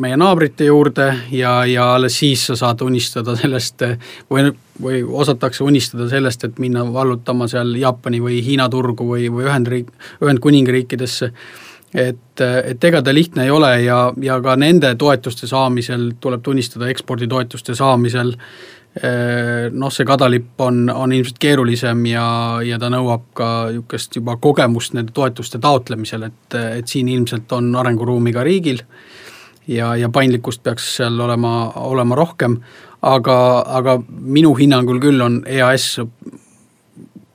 meie 0.00 0.16
naabrite 0.16 0.64
juurde 0.70 1.10
ja, 1.34 1.58
ja 1.68 1.90
alles 1.98 2.16
siis 2.22 2.46
sa 2.48 2.56
saad 2.56 2.80
unistada 2.86 3.34
sellest 3.36 3.84
või, 4.32 4.46
või 4.80 5.02
osatakse 5.04 5.64
unistada 5.64 6.08
sellest, 6.08 6.46
et 6.48 6.62
minna 6.62 6.86
vallutama 6.92 7.48
seal 7.50 7.74
Jaapani 7.76 8.22
või 8.24 8.40
Hiina 8.44 8.70
turgu 8.72 9.08
või, 9.10 9.28
või 9.32 9.44
Ühendriik, 9.50 9.92
Ühendkuningriikidesse 10.24 11.28
et, 11.94 12.40
et 12.42 12.84
ega 12.84 13.02
ta 13.02 13.14
lihtne 13.14 13.46
ei 13.46 13.50
ole 13.54 13.70
ja, 13.84 13.98
ja 14.22 14.38
ka 14.42 14.56
nende 14.58 14.94
toetuste 14.98 15.46
saamisel, 15.46 16.12
tuleb 16.20 16.42
tunnistada, 16.42 16.88
eksporditoetuste 16.90 17.76
saamisel 17.78 18.32
eh, 18.34 19.70
noh, 19.70 19.92
see 19.94 20.06
kadalipp 20.08 20.60
on, 20.66 20.88
on 20.90 21.14
ilmselt 21.14 21.38
keerulisem 21.42 22.04
ja, 22.10 22.26
ja 22.66 22.78
ta 22.82 22.90
nõuab 22.92 23.28
ka 23.38 23.50
niisugust 23.70 24.18
juba 24.18 24.36
kogemust 24.42 24.96
nende 24.98 25.14
toetuste 25.14 25.62
taotlemisel, 25.62 26.26
et, 26.30 26.58
et 26.80 26.90
siin 26.90 27.10
ilmselt 27.14 27.52
on 27.54 27.70
arenguruumi 27.78 28.34
ka 28.34 28.42
riigil 28.46 28.82
ja, 29.70 29.94
ja 29.96 30.10
paindlikkust 30.10 30.64
peaks 30.66 30.96
seal 30.98 31.20
olema, 31.20 31.70
olema 31.86 32.18
rohkem, 32.18 32.58
aga, 33.06 33.36
aga 33.78 34.00
minu 34.08 34.54
hinnangul 34.58 34.98
küll 35.02 35.22
on 35.22 35.42
EAS 35.46 36.00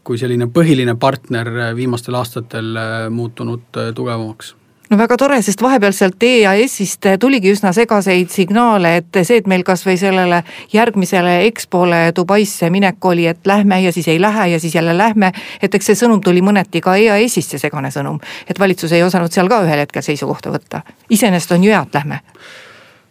kui 0.09 0.17
selline 0.17 0.49
põhiline 0.49 0.95
partner 0.97 1.51
viimastel 1.77 2.17
aastatel 2.17 2.73
äh, 2.81 3.03
muutunud 3.13 3.77
äh, 3.77 3.91
tugevamaks 3.93 4.55
no 4.89 4.97
väga 4.97 5.17
tore, 5.21 5.37
sest 5.45 5.61
vahepeal 5.61 5.93
sealt 5.93 6.23
EAS-ist 6.25 7.05
tuligi 7.21 7.51
üsna 7.53 7.69
segaseid 7.77 8.31
signaale, 8.33 8.95
et 9.03 9.19
see, 9.21 9.37
et 9.37 9.49
meil 9.49 9.61
kasvõi 9.67 9.99
sellele 10.01 10.41
järgmisele 10.73 11.35
EXPO-le 11.49 11.99
Dubaisse 12.17 12.71
minek 12.73 13.05
oli, 13.05 13.27
et 13.29 13.45
lähme 13.45 13.77
ja 13.83 13.93
siis 13.93 14.09
ei 14.09 14.21
lähe 14.21 14.47
ja 14.55 14.59
siis 14.59 14.75
jälle 14.75 14.97
lähme. 14.97 15.31
et 15.61 15.75
eks 15.75 15.91
see 15.91 15.99
sõnum 15.99 16.23
tuli 16.25 16.41
mõneti 16.41 16.81
ka 16.81 16.95
EAS-ist, 16.97 17.53
see 17.53 17.61
segane 17.61 17.93
sõnum, 17.93 18.17
et 18.49 18.59
valitsus 18.59 18.97
ei 18.97 19.05
osanud 19.05 19.31
seal 19.31 19.51
ka 19.51 19.61
ühel 19.67 19.85
hetkel 19.85 20.01
seisukohta 20.01 20.49
võtta. 20.49 20.81
iseenesest 21.09 21.53
on 21.53 21.63
ju 21.63 21.75
hea, 21.75 21.85
et 21.85 22.01
lähme 22.01 22.23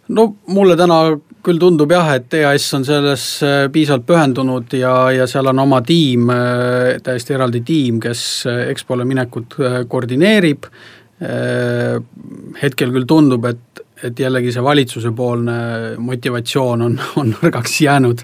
no 0.09 0.29
mulle 0.47 0.77
täna 0.79 1.01
küll 1.45 1.61
tundub 1.61 1.93
jah, 1.93 2.11
et 2.19 2.35
EAS 2.41 2.67
on 2.77 2.85
selles 2.87 3.25
äh, 3.47 3.65
piisavalt 3.73 4.07
pühendunud 4.09 4.77
ja, 4.77 4.95
ja 5.15 5.27
seal 5.31 5.49
on 5.53 5.65
oma 5.65 5.81
tiim, 5.87 6.29
äh, 6.35 6.99
täiesti 7.05 7.37
eraldi 7.37 7.63
tiim, 7.67 8.01
kes 8.03 8.23
äh, 8.51 8.65
EXPO-le 8.75 9.09
minekut 9.09 9.59
koordineerib. 9.89 10.71
hetkel 12.63 12.93
küll 12.95 13.07
tundub, 13.11 13.43
et, 13.49 13.81
et 14.07 14.21
jällegi 14.23 14.53
see 14.55 14.63
valitsusepoolne 14.63 15.57
motivatsioon 15.99 16.85
on, 16.87 16.95
on 17.21 17.33
nõrgaks 17.33 17.81
jäänud. 17.83 18.23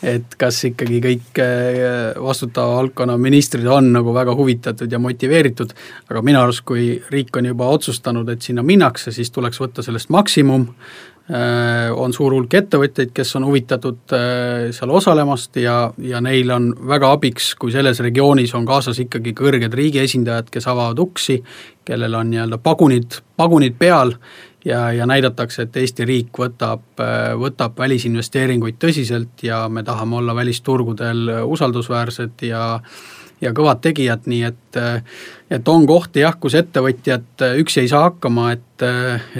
et 0.00 0.38
kas 0.40 0.62
ikkagi 0.64 1.02
kõik 1.04 1.40
vastutava 2.24 2.78
valdkonna 2.78 3.18
ministrid 3.20 3.66
on 3.68 3.90
nagu 3.92 4.14
väga 4.16 4.32
huvitatud 4.34 4.88
ja 4.92 4.98
motiveeritud, 4.98 5.74
aga 6.08 6.22
minu 6.24 6.40
arust, 6.40 6.64
kui 6.64 6.94
riik 7.12 7.36
on 7.36 7.50
juba 7.50 7.68
otsustanud, 7.68 8.28
et 8.32 8.40
sinna 8.40 8.64
minnakse, 8.64 9.12
siis 9.12 9.28
tuleks 9.30 9.60
võtta 9.60 9.84
sellest 9.84 10.08
maksimum 10.08 10.64
on 11.94 12.12
suur 12.14 12.34
hulk 12.34 12.54
ettevõtjaid, 12.58 13.12
kes 13.14 13.36
on 13.38 13.46
huvitatud 13.46 14.14
äh, 14.16 14.70
seal 14.74 14.90
osalemast 14.90 15.56
ja, 15.62 15.92
ja 16.02 16.20
neil 16.24 16.50
on 16.50 16.70
väga 16.90 17.12
abiks, 17.14 17.52
kui 17.60 17.70
selles 17.70 18.00
regioonis 18.02 18.54
on 18.58 18.66
kaasas 18.66 18.98
ikkagi 19.04 19.34
kõrged 19.38 19.74
riigi 19.76 20.02
esindajad, 20.02 20.50
kes 20.50 20.66
avavad 20.70 20.98
uksi, 20.98 21.38
kellel 21.86 22.16
on 22.18 22.32
nii-öelda 22.32 22.58
pagunid, 22.62 23.20
pagunid 23.38 23.76
peal 23.78 24.14
ja, 24.64 24.88
ja 24.96 25.06
näidatakse, 25.06 25.68
et 25.68 25.78
Eesti 25.82 26.06
riik 26.08 26.40
võtab, 26.42 26.82
äh, 26.98 27.30
võtab 27.38 27.78
välisinvesteeringuid 27.78 28.80
tõsiselt 28.82 29.44
ja 29.46 29.66
me 29.68 29.84
tahame 29.86 30.18
olla 30.18 30.34
välisturgudel 30.34 31.28
usaldusväärsed 31.46 32.46
ja 32.50 32.64
ja 33.40 33.54
kõvad 33.56 33.78
tegijad, 33.80 34.26
nii 34.28 34.40
et 34.44 34.78
et 35.48 35.68
on 35.72 35.86
kohti 35.88 36.20
jah, 36.20 36.34
kus 36.36 36.58
ettevõtjad 36.58 37.46
üksi 37.62 37.80
ei 37.80 37.88
saa 37.88 38.02
hakkama, 38.10 38.50
et, 38.52 38.84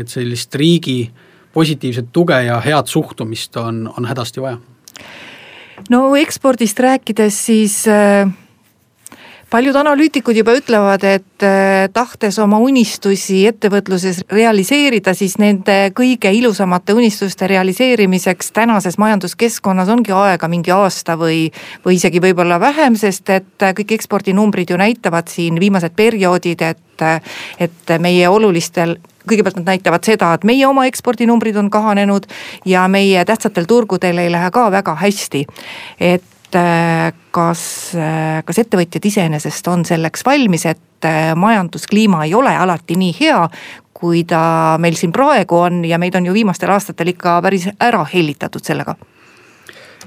et 0.00 0.08
sellist 0.08 0.56
riigi 0.56 1.02
äh, 1.02 1.26
positiivset 1.52 2.12
tuge 2.12 2.42
ja 2.42 2.60
head 2.60 2.86
suhtumist 2.86 3.56
on, 3.56 3.92
on 3.98 4.04
hädasti 4.04 4.40
vaja. 4.40 4.58
no 5.90 6.14
ekspordist 6.16 6.78
rääkides, 6.78 7.46
siis 7.46 7.88
äh 7.88 8.28
paljud 9.50 9.76
analüütikud 9.76 10.36
juba 10.36 10.54
ütlevad, 10.58 11.04
et 11.04 11.44
äh, 11.44 11.88
tahtes 11.92 12.38
oma 12.42 12.60
unistusi 12.62 13.42
ettevõtluses 13.50 14.22
realiseerida, 14.30 15.14
siis 15.18 15.36
nende 15.42 15.90
kõige 15.96 16.30
ilusamate 16.34 16.94
unistuste 16.94 17.48
realiseerimiseks 17.50 18.52
tänases 18.56 18.98
majanduskeskkonnas 19.02 19.90
ongi 19.90 20.14
aega 20.14 20.48
mingi 20.48 20.74
aasta 20.74 21.18
või, 21.18 21.48
või 21.84 21.98
isegi 21.98 22.22
võib-olla 22.22 22.60
vähem, 22.62 22.96
sest 23.00 23.30
et 23.34 23.68
kõik 23.80 23.96
ekspordinumbrid 23.98 24.70
ju 24.70 24.78
näitavad 24.80 25.28
siin 25.32 25.60
viimased 25.60 25.96
perioodid, 25.98 26.62
et, 26.62 27.06
et 27.58 27.96
meie 27.98 28.28
olulistel 28.28 28.98
kõigepealt 29.28 29.60
nad 29.60 29.74
näitavad 29.74 30.06
seda, 30.06 30.32
et 30.34 30.44
meie 30.48 30.66
oma 30.66 30.86
ekspordinumbrid 30.88 31.58
on 31.60 31.70
kahanenud 31.70 32.26
ja 32.68 32.86
meie 32.88 33.24
tähtsatel 33.28 33.68
turgudel 33.68 34.18
ei 34.18 34.30
lähe 34.32 34.50
ka 34.50 34.70
väga 34.72 34.94
hästi. 35.02 35.46
et 36.00 36.22
äh, 36.22 36.39
kas, 37.30 37.62
äh, 37.94 38.40
kas 38.44 38.58
ettevõtjad 38.62 39.06
iseenesest 39.06 39.68
on 39.70 39.84
selleks 39.84 40.24
valmis, 40.26 40.66
et 40.66 41.06
äh, 41.06 41.32
majanduskliima 41.36 42.24
ei 42.26 42.34
ole 42.34 42.52
alati 42.56 42.96
nii 42.98 43.14
hea, 43.20 43.40
kui 43.94 44.24
ta 44.24 44.76
meil 44.80 44.96
siin 44.96 45.12
praegu 45.12 45.58
on 45.60 45.84
ja 45.84 45.98
meid 45.98 46.16
on 46.16 46.26
ju 46.26 46.34
viimastel 46.34 46.72
aastatel 46.72 47.12
ikka 47.12 47.40
päris 47.44 47.68
ära 47.80 48.04
hellitatud 48.14 48.64
sellega 48.64 48.96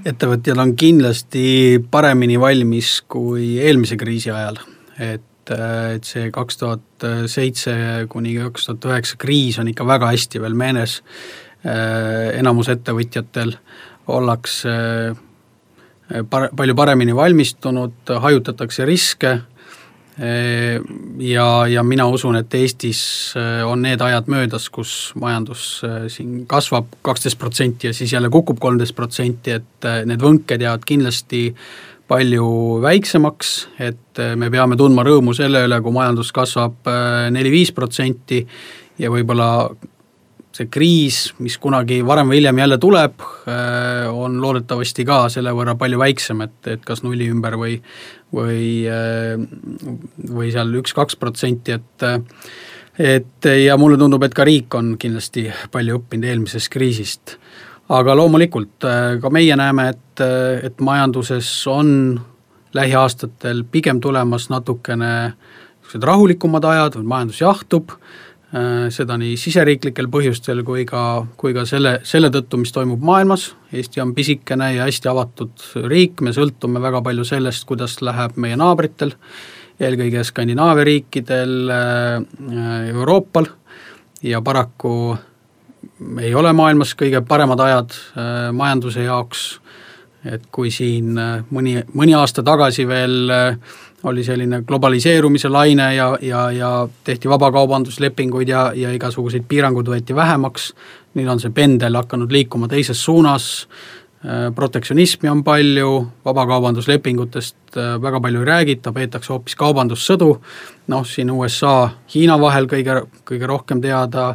ettevõtjad 0.03 0.57
on 0.59 0.73
kindlasti 0.75 1.45
paremini 1.91 2.39
valmis 2.41 2.97
kui 3.07 3.59
eelmise 3.61 3.95
kriisi 3.99 4.33
ajal, 4.33 4.57
et 4.99 5.29
et 5.51 6.07
see 6.07 6.29
kaks 6.31 6.55
tuhat 6.55 7.05
seitse 7.27 7.73
kuni 8.07 8.37
kaks 8.37 8.69
tuhat 8.69 8.85
üheksa 8.87 9.17
kriis 9.19 9.57
on 9.59 9.67
ikka 9.67 9.83
väga 9.87 10.13
hästi 10.13 10.39
veel 10.39 10.55
meenes. 10.55 11.01
enamus 12.39 12.69
ettevõtjatel 12.69 13.51
ollakse 14.07 14.71
par-, 16.29 16.49
palju 16.55 16.75
paremini 16.75 17.15
valmistunud, 17.15 18.13
hajutatakse 18.23 18.85
riske 18.85 19.33
ja, 21.19 21.45
ja 21.67 21.83
mina 21.83 22.05
usun, 22.07 22.35
et 22.37 22.53
Eestis 22.53 23.01
on 23.65 23.81
need 23.81 24.01
ajad 24.01 24.29
möödas, 24.29 24.67
kus 24.69 25.13
majandus 25.19 25.81
siin 26.13 26.43
kasvab 26.49 26.91
kaksteist 27.05 27.39
protsenti 27.41 27.89
ja 27.89 27.93
siis 27.97 28.13
jälle 28.13 28.29
kukub 28.29 28.59
kolmteist 28.61 28.95
protsenti, 28.95 29.57
et 29.57 29.89
need 30.05 30.21
võnked 30.21 30.61
jäävad 30.61 30.85
kindlasti 30.85 31.47
palju 32.07 32.45
väiksemaks, 32.83 33.55
et 33.81 34.21
me 34.37 34.51
peame 34.53 34.77
tundma 34.77 35.05
rõõmu 35.07 35.33
selle 35.33 35.63
üle, 35.65 35.81
kui 35.81 35.95
majandus 35.95 36.29
kasvab 36.35 36.91
neli-viis 37.33 37.73
protsenti 37.73 38.43
ja 39.01 39.09
võib-olla 39.09 39.49
see 40.53 40.69
kriis, 40.69 41.17
mis 41.41 41.55
kunagi 41.61 42.01
varem 42.05 42.29
või 42.29 42.37
hiljem 42.39 42.59
jälle 42.61 42.77
tuleb, 42.81 43.23
äh, 43.49 44.05
on 44.13 44.37
loodetavasti 44.41 45.05
ka 45.05 45.23
selle 45.33 45.53
võrra 45.55 45.73
palju 45.79 45.97
väiksem, 46.01 46.43
et, 46.45 46.59
et 46.75 46.83
kas 46.85 47.01
nulli 47.05 47.29
ümber 47.33 47.57
või 47.57 47.79
või, 48.33 48.85
äh, 48.89 49.33
või 50.29 50.51
seal 50.53 50.73
üks-kaks 50.81 51.17
protsenti, 51.21 51.79
et 51.79 52.07
et 52.93 53.47
ja 53.49 53.73
mulle 53.81 53.97
tundub, 53.97 54.21
et 54.21 54.35
ka 54.37 54.45
riik 54.45 54.75
on 54.77 54.91
kindlasti 55.01 55.47
palju 55.73 55.97
õppinud 55.97 56.29
eelmisest 56.29 56.69
kriisist. 56.69 57.37
aga 57.89 58.13
loomulikult 58.15 58.85
äh, 58.85 59.17
ka 59.21 59.33
meie 59.33 59.57
näeme, 59.57 59.89
et, 59.89 60.21
et 60.69 60.81
majanduses 60.81 61.49
on 61.67 62.21
lähiaastatel 62.73 63.63
pigem 63.71 63.99
tulemas 64.01 64.49
natukene 64.49 65.33
niisugused 65.83 66.05
rahulikumad 66.07 66.63
ajad, 66.65 66.95
majandus 67.03 67.41
jahtub, 67.41 67.91
Äh, 67.91 68.32
seda 68.93 69.15
nii 69.17 69.33
siseriiklikel 69.39 70.07
põhjustel 70.13 70.59
kui 70.65 70.83
ka, 70.85 71.23
kui 71.41 71.55
ka 71.55 71.63
selle, 71.65 71.95
selle 72.05 72.29
tõttu, 72.33 72.59
mis 72.61 72.73
toimub 72.75 73.01
maailmas, 73.01 73.47
Eesti 73.73 74.01
on 74.03 74.11
pisikene 74.13 74.67
ja 74.75 74.85
hästi 74.85 75.09
avatud 75.09 75.63
riik, 75.89 76.21
me 76.21 76.35
sõltume 76.35 76.81
väga 76.83 77.01
palju 77.05 77.25
sellest, 77.25 77.65
kuidas 77.65 77.97
läheb 78.05 78.37
meie 78.37 78.57
naabritel, 78.59 79.15
eelkõige 79.81 80.21
Skandinaavia 80.27 80.85
riikidel, 80.85 81.55
äh, 81.73 82.89
Euroopal. 82.93 83.49
Ja 84.23 84.41
paraku 84.45 85.17
ei 86.21 86.35
ole 86.37 86.53
maailmas 86.53 86.93
kõige 86.99 87.23
paremad 87.25 87.59
ajad 87.59 87.97
äh, 87.97 88.51
majanduse 88.53 89.07
jaoks, 89.07 89.47
et 90.29 90.45
kui 90.53 90.69
siin 90.71 91.17
mõni, 91.51 91.81
mõni 91.97 92.13
aasta 92.15 92.45
tagasi 92.45 92.85
veel 92.87 93.33
oli 94.03 94.23
selline 94.23 94.61
globaliseerumise 94.67 95.49
laine 95.49 95.95
ja, 95.95 96.17
ja, 96.21 96.51
ja 96.51 96.87
tehti 97.03 97.29
vabakaubanduslepinguid 97.29 98.47
ja, 98.47 98.71
ja 98.75 98.91
igasuguseid 98.93 99.45
piiranguid 99.47 99.87
võeti 99.87 100.15
vähemaks, 100.15 100.71
nüüd 101.15 101.29
on 101.31 101.39
see 101.39 101.53
pendel 101.55 101.95
hakanud 101.95 102.31
liikuma 102.31 102.67
teises 102.71 102.99
suunas, 103.03 103.67
äh, 104.25 104.49
protektsionismi 104.55 105.31
on 105.31 105.43
palju, 105.47 105.91
vabakaubanduslepingutest 106.25 107.77
äh, 107.77 107.95
väga 108.01 108.19
palju 108.23 108.43
ei 108.43 108.49
räägita, 108.51 108.91
peetakse 108.95 109.33
hoopis 109.33 109.55
kaubandussõdu, 109.59 110.33
noh 110.91 111.07
siin 111.07 111.31
USA, 111.31 111.77
Hiina 112.15 112.39
vahel 112.41 112.67
kõige, 112.71 113.05
kõige 113.23 113.47
rohkem 113.47 113.81
teada, 113.81 114.33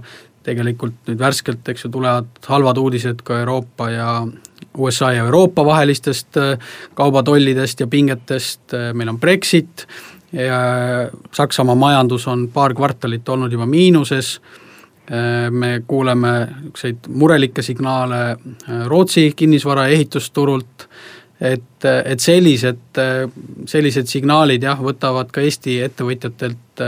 tegelikult 0.49 1.09
nüüd 1.09 1.21
värskelt, 1.21 1.67
eks 1.69 1.87
ju, 1.87 1.93
tulevad 1.93 2.49
halvad 2.49 2.81
uudised 2.81 3.21
ka 3.27 3.43
Euroopa 3.43 3.91
ja 3.93 4.13
USA 4.79 5.13
ja 5.13 5.25
Euroopa 5.25 5.65
vahelistest 5.65 6.37
äh, 6.37 6.59
kaubatollidest 6.95 7.81
ja 7.81 7.87
pingetest, 7.87 8.75
äh, 8.75 8.93
meil 8.95 9.09
on 9.09 9.21
Brexit, 9.21 9.87
Saksamaa 11.33 11.75
majandus 11.75 12.27
on 12.29 12.51
paar 12.53 12.75
kvartalit 12.77 13.29
olnud 13.33 13.53
juba 13.53 13.67
miinuses, 13.67 14.35
äh, 15.09 15.49
me 15.51 15.83
kuuleme 15.87 16.33
niisuguseid 16.47 17.09
murelikke 17.09 17.63
signaale 17.65 18.37
Rootsi 18.87 19.33
kinnisvara 19.37 19.87
ehitusturult, 19.89 20.89
et, 21.41 21.85
et 22.05 22.21
sellised, 22.21 23.01
sellised 23.71 24.11
signaalid 24.11 24.63
jah, 24.69 24.81
võtavad 24.83 25.31
ka 25.33 25.41
Eesti 25.41 25.79
ettevõtjatelt 25.87 26.83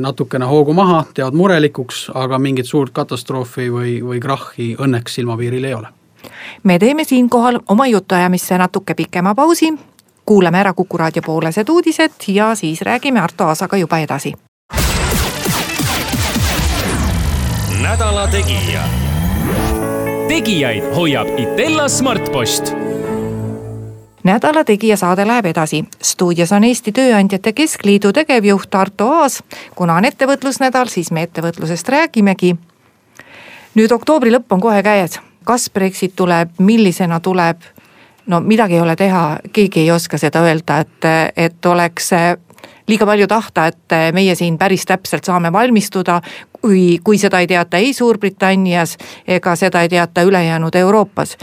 natukene 0.00 0.44
hoogu 0.48 0.72
maha, 0.72 1.04
teevad 1.14 1.34
murelikuks, 1.36 2.10
aga 2.14 2.38
mingit 2.38 2.66
suurt 2.66 2.94
katastroofi 2.96 3.68
või, 3.70 3.98
või 4.04 4.20
krahhi 4.20 4.74
õnneks 4.80 5.20
silmapiiril 5.20 5.64
ei 5.64 5.74
ole 5.74 5.92
me 6.62 6.78
teeme 6.78 7.04
siinkohal 7.04 7.60
oma 7.68 7.86
jutuajamisse 7.86 8.58
natuke 8.58 8.94
pikema 8.94 9.34
pausi, 9.34 9.74
kuulame 10.26 10.58
ära 10.58 10.72
Kuku 10.72 10.98
raadio 10.98 11.22
poolesed 11.22 11.68
uudised 11.68 12.12
ja 12.28 12.54
siis 12.54 12.82
räägime 12.82 13.20
Arto 13.20 13.44
Aasaga 13.44 13.76
juba 13.76 13.98
edasi. 13.98 14.32
nädala 17.82 18.26
Tegija. 18.26 18.82
tegijaid 20.28 20.94
hoiab 20.94 21.28
Itella 21.38 21.88
Smartpost 21.88 22.75
nädala 24.26 24.64
Tegija 24.64 24.96
saade 24.96 25.26
läheb 25.26 25.46
edasi. 25.46 25.84
stuudios 26.02 26.52
on 26.52 26.64
Eesti 26.64 26.92
Tööandjate 26.92 27.52
Keskliidu 27.52 28.12
tegevjuht 28.12 28.74
Arto 28.74 29.10
Aas. 29.12 29.42
kuna 29.74 29.94
on 29.94 30.04
ettevõtlusnädal, 30.04 30.88
siis 30.88 31.10
me 31.10 31.22
ettevõtlusest 31.22 31.88
räägimegi. 31.88 32.56
nüüd 33.74 33.92
oktoobri 33.92 34.30
lõpp 34.30 34.52
on 34.52 34.60
kohe 34.60 34.82
käes 34.82 35.20
kas 35.46 35.70
Brexit 35.70 36.16
tuleb, 36.16 36.50
millisena 36.58 37.20
tuleb, 37.20 37.62
no 38.26 38.40
midagi 38.40 38.74
ei 38.74 38.80
ole 38.82 38.96
teha, 38.96 39.38
keegi 39.52 39.84
ei 39.84 39.90
oska 39.94 40.18
seda 40.18 40.42
öelda, 40.42 40.80
et, 40.82 41.06
et 41.36 41.66
oleks 41.70 42.10
liiga 42.88 43.06
palju 43.06 43.28
tahta, 43.30 43.68
et 43.70 43.96
meie 44.14 44.34
siin 44.34 44.58
päris 44.58 44.86
täpselt 44.86 45.26
saame 45.26 45.52
valmistuda, 45.52 46.20
kui, 46.60 46.98
kui 47.04 47.18
seda 47.18 47.40
ei 47.42 47.46
teata 47.50 47.78
ei 47.82 47.94
Suurbritannias 47.94 48.96
ega 49.38 49.56
seda 49.56 49.82
ei 49.86 49.88
teata 49.88 50.26
ülejäänud 50.26 50.74
Euroopas. 50.74 51.36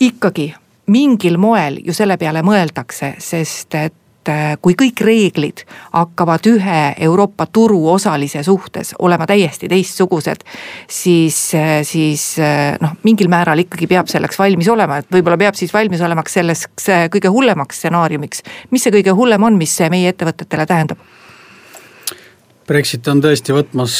ikkagi 0.00 0.54
mingil 0.88 1.38
moel 1.40 1.80
ju 1.84 1.94
selle 1.96 2.18
peale 2.20 2.42
mõeldakse, 2.46 3.14
sest 3.22 3.76
et 3.78 4.30
äh, 4.30 4.54
kui 4.62 4.76
kõik 4.78 5.02
reeglid 5.04 5.64
hakkavad 5.92 6.46
ühe 6.50 6.80
Euroopa 7.08 7.46
turu 7.52 7.80
osalise 7.92 8.42
suhtes 8.46 8.94
olema 8.98 9.26
täiesti 9.28 9.68
teistsugused, 9.68 10.44
siis, 10.90 11.38
äh, 11.58 11.78
siis 11.86 12.30
äh, 12.42 12.78
noh, 12.82 12.96
mingil 13.04 13.30
määral 13.32 13.64
ikkagi 13.64 13.88
peab 13.90 14.10
selleks 14.10 14.40
valmis 14.40 14.70
olema, 14.72 15.00
et 15.02 15.12
võib-olla 15.12 15.38
peab 15.40 15.58
siis 15.58 15.74
valmis 15.74 16.02
olema 16.04 16.24
selleks 16.28 16.88
kõige 17.12 17.32
hullemaks 17.32 17.82
stsenaariumiks. 17.82 18.42
mis 18.70 18.84
see 18.84 18.98
kõige 18.98 19.14
hullem 19.16 19.48
on, 19.48 19.60
mis 19.60 19.76
see 19.76 19.90
meie 19.92 20.12
ettevõtetele 20.14 20.66
tähendab? 20.66 21.06
Brexit 22.68 23.06
on 23.08 23.22
tõesti 23.24 23.54
võtmas 23.56 23.94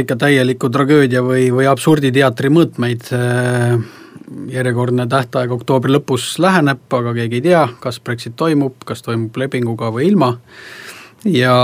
ikka 0.00 0.16
täieliku 0.16 0.70
tragöödia 0.72 1.20
või, 1.20 1.50
või 1.52 1.66
absurditeatri 1.68 2.48
mõõtmeid 2.48 3.10
järjekordne 4.50 5.06
tähtaeg 5.10 5.52
oktoobri 5.52 5.92
lõpus 5.94 6.34
läheneb, 6.42 6.84
aga 6.98 7.14
keegi 7.18 7.40
ei 7.40 7.46
tea, 7.50 7.64
kas 7.80 8.00
Brexit 8.00 8.36
toimub, 8.40 8.80
kas 8.88 9.04
toimub 9.04 9.36
lepinguga 9.36 9.92
või 9.94 10.10
ilma. 10.12 10.34
Ja 11.24 11.54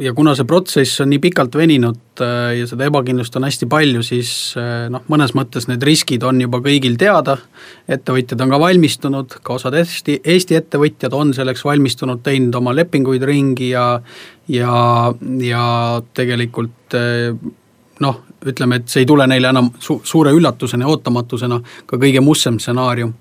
ja 0.00 0.12
kuna 0.16 0.32
see 0.36 0.46
protsess 0.48 1.00
on 1.02 1.10
nii 1.12 1.20
pikalt 1.22 1.56
veninud 1.58 2.22
äh, 2.24 2.54
ja 2.60 2.66
seda 2.68 2.86
ebakindlust 2.88 3.34
on 3.36 3.44
hästi 3.44 3.68
palju, 3.70 4.02
siis 4.06 4.30
äh, 4.58 4.86
noh, 4.92 5.04
mõnes 5.12 5.34
mõttes 5.36 5.68
need 5.68 5.84
riskid 5.84 6.24
on 6.26 6.40
juba 6.40 6.62
kõigil 6.64 6.96
teada, 7.00 7.36
ettevõtjad 7.90 8.40
on 8.40 8.54
ka 8.54 8.60
valmistunud, 8.62 9.38
ka 9.44 9.56
osad 9.58 9.76
Eesti, 9.80 10.20
Eesti 10.24 10.56
ettevõtjad 10.60 11.16
on 11.16 11.34
selleks 11.36 11.64
valmistunud, 11.66 12.22
teinud 12.24 12.56
oma 12.60 12.74
lepinguid 12.76 13.24
ringi 13.28 13.72
ja 13.74 13.86
ja, 14.50 14.74
ja 15.44 15.64
tegelikult 16.16 16.98
äh, 16.98 17.34
noh, 18.00 18.22
ütleme, 18.46 18.80
et 18.80 18.88
see 18.88 19.04
ei 19.04 19.08
tule 19.08 19.26
neile 19.30 19.50
enam 19.52 19.70
su-, 19.78 20.00
suure 20.04 20.32
üllatusena 20.36 20.86
ja 20.86 20.92
ootamatusena 20.92 21.60
ka 21.86 22.00
kõige 22.00 22.22
mustem 22.24 22.58
stsenaarium. 22.60 23.14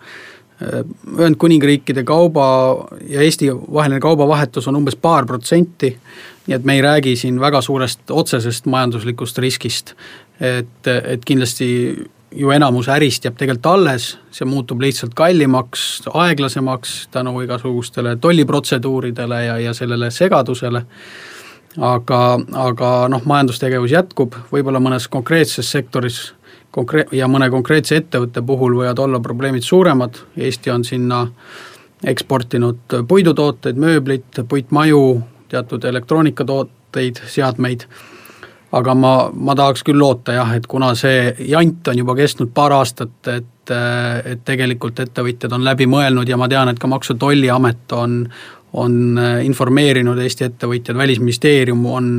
Ühendkuningriikide 0.60 2.04
kauba 2.04 2.46
ja 3.08 3.22
Eesti 3.24 3.48
vaheline 3.48 4.02
kaubavahetus 4.04 4.68
on 4.68 4.76
umbes 4.76 4.98
paar 5.00 5.24
protsenti, 5.26 5.94
nii 6.48 6.56
et 6.58 6.66
me 6.68 6.76
ei 6.76 6.82
räägi 6.84 7.16
siin 7.16 7.40
väga 7.40 7.62
suurest 7.64 8.12
otsesest 8.12 8.68
majanduslikust 8.68 9.38
riskist. 9.40 9.94
et, 10.40 10.88
et 10.88 11.26
kindlasti 11.26 11.70
ju 12.36 12.52
enamus 12.54 12.90
ärist 12.94 13.26
jääb 13.26 13.38
tegelikult 13.40 13.72
alles, 13.72 14.12
see 14.32 14.48
muutub 14.48 14.82
lihtsalt 14.82 15.16
kallimaks, 15.18 15.86
aeglasemaks 16.14 17.08
tänu 17.12 17.34
igasugustele 17.42 18.16
tolliprotseduuridele 18.22 19.44
ja, 19.46 19.58
ja 19.60 19.74
sellele 19.74 20.12
segadusele 20.12 20.86
aga, 21.80 22.20
aga 22.68 22.92
noh, 23.12 23.24
majandustegevus 23.26 23.94
jätkub, 23.94 24.36
võib-olla 24.52 24.82
mõnes 24.84 25.08
konkreetses 25.12 25.72
sektoris 25.72 26.20
konkre- 26.76 27.08
ja 27.12 27.28
mõne 27.28 27.50
konkreetse 27.50 27.98
ettevõtte 28.00 28.44
puhul 28.46 28.78
võivad 28.82 29.00
olla 29.00 29.20
probleemid 29.20 29.64
suuremad, 29.64 30.20
Eesti 30.38 30.72
on 30.72 30.84
sinna 30.84 31.26
eksportinud 32.04 33.00
puidutooteid, 33.08 33.80
mööblit, 33.80 34.44
puitmaju, 34.48 35.22
teatud 35.50 35.84
elektroonikatooteid, 35.84 37.20
seadmeid, 37.28 37.86
aga 38.72 38.94
ma, 38.96 39.14
ma 39.34 39.56
tahaks 39.58 39.84
küll 39.84 40.00
loota 40.00 40.36
jah, 40.38 40.54
et 40.56 40.68
kuna 40.70 40.94
see 40.96 41.34
jant 41.50 41.88
on 41.88 41.98
juba 41.98 42.16
kestnud 42.16 42.54
paar 42.54 42.76
aastat, 42.78 43.18
et, 43.28 43.74
et 44.26 44.46
tegelikult 44.46 45.00
ettevõtjad 45.04 45.54
on 45.58 45.66
läbi 45.66 45.90
mõelnud 45.90 46.30
ja 46.30 46.38
ma 46.38 46.48
tean, 46.50 46.70
et 46.70 46.80
ka 46.80 46.88
Maksu- 46.88 47.16
ja 47.18 47.20
Tolliamet 47.26 47.98
on, 47.98 48.22
on 48.74 49.20
informeerinud 49.44 50.20
Eesti 50.22 50.46
ettevõtjad, 50.50 50.98
Välisministeerium 50.98 51.86
on 51.86 52.12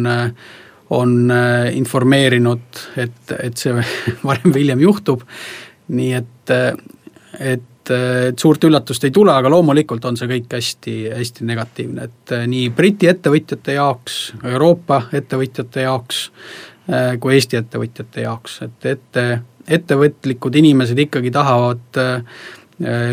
on 0.90 1.30
informeerinud, 1.72 2.78
et, 2.98 3.32
et 3.36 3.60
see 3.60 3.70
varem 4.26 4.50
või 4.50 4.64
hiljem 4.64 4.80
juhtub, 4.82 5.20
nii 5.94 6.16
et, 6.18 6.54
et 7.38 7.66
et 7.90 8.38
suurt 8.38 8.62
üllatust 8.68 9.02
ei 9.06 9.10
tule, 9.10 9.32
aga 9.32 9.50
loomulikult 9.50 10.04
on 10.06 10.14
see 10.18 10.28
kõik 10.30 10.52
hästi, 10.52 10.92
hästi 11.10 11.46
negatiivne, 11.48 12.04
et 12.06 12.34
nii 12.46 12.68
Briti 12.76 13.08
ettevõtjate 13.10 13.74
jaoks, 13.74 14.18
Euroopa 14.44 15.00
ettevõtjate 15.16 15.86
jaoks 15.86 16.20
kui 17.20 17.34
Eesti 17.34 17.58
ettevõtjate 17.60 18.24
jaoks, 18.24 18.60
et 18.66 18.86
ette, 18.92 19.24
ettevõtlikud 19.78 20.56
inimesed 20.60 20.98
ikkagi 21.06 21.32
tahavad 21.34 22.00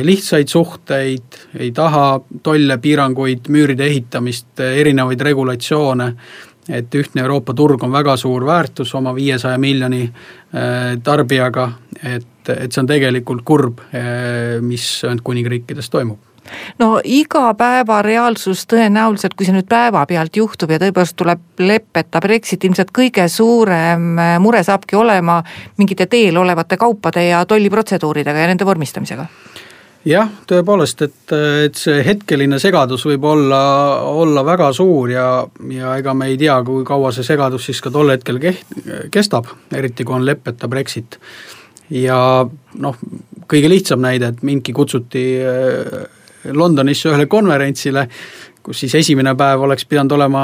lihtsaid 0.04 0.48
suhteid, 0.48 1.40
ei 1.60 1.72
taha 1.76 2.22
tolle, 2.44 2.78
piiranguid, 2.80 3.50
müüride 3.52 3.84
ehitamist, 3.84 4.54
erinevaid 4.64 5.22
regulatsioone, 5.28 6.08
et 6.72 6.96
ühtne 6.96 7.24
Euroopa 7.26 7.52
turg 7.56 7.84
on 7.84 7.92
väga 7.92 8.16
suur 8.20 8.46
väärtus 8.48 8.94
oma 8.96 9.12
viiesaja 9.16 9.60
miljoni 9.60 10.06
tarbijaga, 11.04 11.68
et 12.04 12.28
et, 12.48 12.72
see 12.72 12.82
on 12.84 12.88
tegelikult 12.90 13.44
kurb, 13.48 13.84
mis 14.64 14.88
Ühendkuningriikides 15.04 15.92
toimub 15.92 16.27
no 16.80 17.00
igapäeva 17.04 18.02
reaalsus 18.06 18.66
tõenäoliselt, 18.70 19.36
kui 19.38 19.48
see 19.48 19.56
nüüd 19.56 19.70
päevapealt 19.70 20.40
juhtub 20.40 20.72
ja 20.72 20.80
tõepoolest 20.82 21.18
tuleb 21.20 21.64
leppeta 21.64 22.22
Brexit, 22.24 22.64
ilmselt 22.64 22.94
kõige 22.96 23.28
suurem 23.32 24.18
eh, 24.20 24.36
mure 24.44 24.64
saabki 24.64 24.96
olema 25.00 25.42
mingite 25.78 26.10
teel 26.12 26.38
olevate 26.38 26.78
kaupade 26.78 27.28
ja 27.30 27.46
tolliprotseduuridega 27.46 28.46
ja 28.46 28.52
nende 28.54 28.66
vormistamisega. 28.66 29.28
Jah, 30.08 30.30
tõepoolest, 30.48 31.02
et, 31.04 31.34
et 31.66 31.76
see 31.76 32.00
hetkeline 32.06 32.60
segadus 32.64 33.04
võib 33.10 33.26
olla, 33.28 33.60
olla 34.08 34.44
väga 34.46 34.70
suur 34.76 35.12
ja, 35.12 35.28
ja 35.74 35.98
ega 36.00 36.14
me 36.16 36.30
ei 36.32 36.38
tea, 36.40 36.56
kui 36.64 36.86
kaua 36.88 37.12
see 37.12 37.26
segadus 37.28 37.66
siis 37.68 37.82
ka 37.84 37.92
tol 37.92 38.14
hetkel 38.14 38.40
keht-, 38.40 38.78
kestab, 39.12 39.50
eriti 39.76 40.06
kui 40.08 40.16
on 40.16 40.28
leppeta 40.28 40.70
Brexit. 40.72 41.18
Ja 41.92 42.20
noh, 42.80 43.02
kõige 43.52 43.72
lihtsam 43.72 44.00
näide, 44.04 44.32
et 44.32 44.46
mindki 44.48 44.76
kutsuti 44.76 45.26
äh, 45.44 46.08
Londonisse 46.54 47.10
ühele 47.10 47.28
konverentsile, 47.30 48.08
kus 48.64 48.84
siis 48.84 48.96
esimene 49.00 49.34
päev 49.40 49.64
oleks 49.68 49.86
pidanud 49.88 50.18
olema 50.18 50.44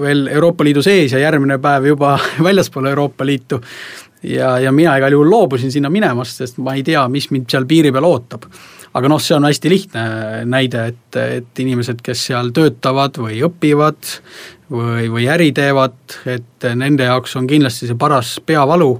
veel 0.00 0.26
Euroopa 0.32 0.64
Liidu 0.66 0.82
sees 0.82 1.14
ja 1.14 1.22
järgmine 1.22 1.58
päev 1.62 1.92
juba 1.92 2.16
väljaspool 2.48 2.90
Euroopa 2.90 3.26
Liitu. 3.26 3.60
ja, 4.22 4.58
ja 4.58 4.72
mina 4.72 4.96
igal 4.98 5.12
juhul 5.12 5.30
loobusin 5.30 5.72
sinna 5.72 5.90
minemast, 5.90 6.42
sest 6.42 6.58
ma 6.58 6.74
ei 6.74 6.82
tea, 6.82 7.06
mis 7.08 7.30
mind 7.30 7.50
seal 7.50 7.66
piiri 7.66 7.92
peal 7.92 8.08
ootab. 8.08 8.48
aga 8.96 9.08
noh, 9.08 9.20
see 9.20 9.36
on 9.36 9.44
hästi 9.44 9.70
lihtne 9.70 10.02
näide, 10.48 10.86
et, 10.92 11.20
et 11.38 11.62
inimesed, 11.62 12.00
kes 12.02 12.26
seal 12.30 12.50
töötavad 12.56 13.18
või 13.20 13.42
õpivad 13.44 14.16
või, 14.70 15.08
või 15.12 15.28
äri 15.30 15.52
teevad, 15.52 15.98
et 16.26 16.70
nende 16.74 17.06
jaoks 17.06 17.36
on 17.36 17.46
kindlasti 17.46 17.86
see 17.86 17.98
paras 17.98 18.38
peavalu 18.46 18.94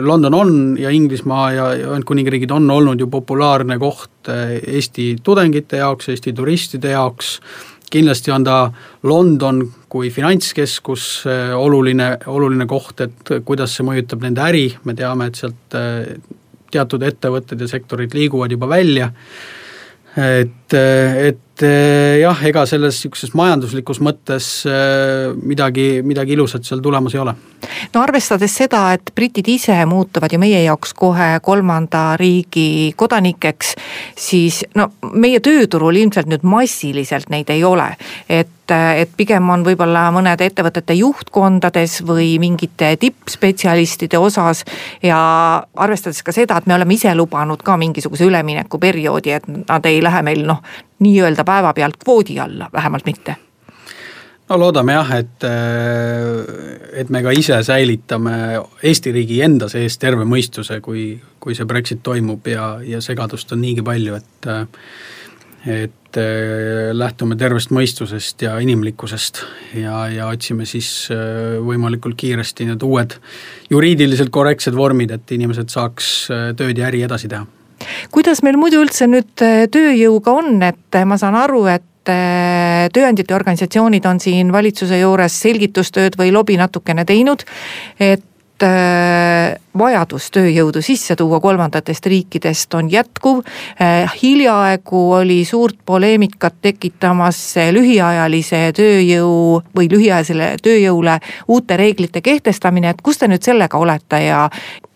London 0.00 0.34
on 0.34 0.54
ja 0.80 0.90
Inglismaa 0.90 1.52
ja 1.52 1.68
Ühendkuningriigid 1.76 2.50
on 2.54 2.70
olnud 2.70 3.00
ju 3.00 3.08
populaarne 3.10 3.78
koht 3.80 4.30
eh, 4.32 4.58
Eesti 4.76 5.16
tudengite 5.22 5.82
jaoks, 5.82 6.08
Eesti 6.12 6.32
turistide 6.36 6.94
jaoks, 6.94 7.36
kindlasti 7.92 8.32
on 8.32 8.44
ta 8.44 8.58
London 9.08 9.62
kui 9.92 10.10
finantskeskus 10.10 11.08
eh, 11.30 11.54
oluline, 11.56 12.14
oluline 12.26 12.66
koht, 12.70 13.04
et 13.04 13.34
kuidas 13.44 13.76
see 13.76 13.86
mõjutab 13.86 14.24
nende 14.24 14.44
äri, 14.44 14.66
me 14.84 14.96
teame, 14.98 15.28
et 15.28 15.40
sealt 15.40 15.78
teatud 16.72 17.02
ettevõtted 17.04 17.60
ja 17.60 17.68
sektorid 17.68 18.14
liiguvad 18.16 18.52
juba 18.54 18.68
välja, 18.70 19.10
et, 20.16 20.72
et 20.72 21.51
jah, 21.62 22.44
ega 22.48 22.66
selles 22.68 22.98
niisuguses 22.98 23.34
majanduslikus 23.38 24.02
mõttes 24.04 24.50
midagi, 25.42 25.88
midagi 26.06 26.36
ilusat 26.36 26.66
seal 26.66 26.82
tulemas 26.84 27.14
ei 27.16 27.22
ole 27.22 27.36
no 27.94 28.02
arvestades 28.02 28.54
seda, 28.62 28.82
et 28.96 29.12
britid 29.14 29.48
ise 29.48 29.76
muutuvad 29.88 30.32
ju 30.32 30.40
meie 30.42 30.62
jaoks 30.64 30.94
kohe 30.98 31.28
kolmanda 31.42 32.16
riigi 32.20 32.92
kodanikeks, 32.96 33.74
siis 34.18 34.62
no 34.78 34.90
meie 35.12 35.40
tööturul 35.44 36.00
ilmselt 36.02 36.30
nüüd 36.30 36.46
massiliselt 36.46 37.30
neid 37.32 37.50
ei 37.52 37.64
ole. 37.64 37.92
et, 38.28 38.72
et 38.72 39.10
pigem 39.16 39.50
on 39.50 39.64
võib-olla 39.66 40.06
mõnede 40.14 40.46
ettevõtete 40.48 40.94
juhtkondades 40.96 42.00
või 42.06 42.38
mingite 42.40 42.94
tippspetsialistide 43.00 44.18
osas 44.18 44.64
ja 45.02 45.18
arvestades 45.76 46.22
ka 46.22 46.32
seda, 46.32 46.56
et 46.56 46.66
me 46.66 46.78
oleme 46.78 46.94
ise 46.94 47.14
lubanud 47.14 47.62
ka 47.62 47.76
mingisuguse 47.76 48.24
üleminekuperioodi, 48.30 49.36
et 49.36 49.48
nad 49.48 49.86
ei 49.86 50.00
lähe 50.02 50.22
meil 50.22 50.46
noh, 50.46 50.62
nii-öelda 51.02 51.44
päevapealt 51.44 51.98
kvoodi 52.02 52.38
alla, 52.40 52.70
vähemalt 52.72 53.06
mitte? 53.06 53.36
No 54.52 54.58
loodame 54.60 54.92
jah, 54.92 55.10
et, 55.16 55.44
äh, 55.48 56.98
et 57.00 57.08
me 57.08 57.22
ka 57.24 57.32
ise 57.32 57.56
säilitame 57.64 58.34
Eesti 58.84 59.14
riigi 59.14 59.38
enda 59.44 59.68
sees 59.72 59.96
terve 60.02 60.26
mõistuse, 60.28 60.80
kui, 60.84 61.14
kui 61.40 61.56
see 61.56 61.68
Brexit 61.68 62.02
toimub 62.04 62.50
ja, 62.50 62.74
ja 62.84 63.00
segadust 63.00 63.54
on 63.54 63.62
niigi 63.64 63.84
palju, 63.86 64.20
et 64.20 64.52
et 65.62 66.18
äh, 66.18 66.90
lähtume 66.90 67.36
tervest 67.38 67.70
mõistusest 67.70 68.42
ja 68.42 68.56
inimlikkusest 68.60 69.44
ja, 69.78 70.08
ja 70.10 70.26
otsime 70.26 70.66
siis 70.66 70.90
äh, 71.14 71.56
võimalikult 71.62 72.18
kiiresti 72.18 72.66
need 72.66 72.82
uued 72.82 73.14
juriidiliselt 73.70 74.34
korrektsed 74.34 74.74
vormid, 74.74 75.14
et 75.14 75.36
inimesed 75.38 75.70
saaks 75.70 76.12
tööd 76.58 76.82
ja 76.82 76.90
äri 76.90 77.06
edasi 77.06 77.30
teha 77.30 77.46
kuidas 78.10 78.42
meil 78.42 78.58
muidu 78.60 78.82
üldse 78.82 79.08
nüüd 79.10 79.32
tööjõuga 79.72 80.36
on, 80.42 80.60
et 80.62 81.02
ma 81.06 81.18
saan 81.20 81.38
aru, 81.38 81.64
et 81.70 81.88
et 82.02 82.90
tööandjate 82.94 83.34
organisatsioonid 83.34 84.06
on 84.10 84.20
siin 84.22 84.52
valitsuse 84.52 84.98
juures 84.98 85.36
selgitustööd 85.44 86.16
või 86.18 86.32
lobi 86.34 86.56
natukene 86.58 87.04
teinud, 87.06 87.44
et 88.00 88.24
äh, 88.62 89.54
vajadus 89.78 90.28
tööjõudu 90.34 90.82
sisse 90.84 91.16
tuua 91.16 91.40
kolmandatest 91.40 92.06
riikidest 92.06 92.74
on 92.74 92.90
jätkuv. 92.92 93.42
Äh, 93.80 94.12
hiljaaegu 94.22 95.02
oli 95.18 95.44
suurt 95.44 95.78
poleemikat 95.86 96.60
tekitamas 96.62 97.40
lühiajalise 97.72 98.70
tööjõu 98.76 99.62
või 99.76 99.90
lühiajalisele 99.92 100.54
tööjõule 100.62 101.18
uute 101.48 101.76
reeglite 101.76 102.20
kehtestamine, 102.20 102.90
et 102.90 103.02
kus 103.02 103.18
te 103.18 103.28
nüüd 103.28 103.42
sellega 103.42 103.78
olete? 103.78 104.22
Ja 104.26 104.46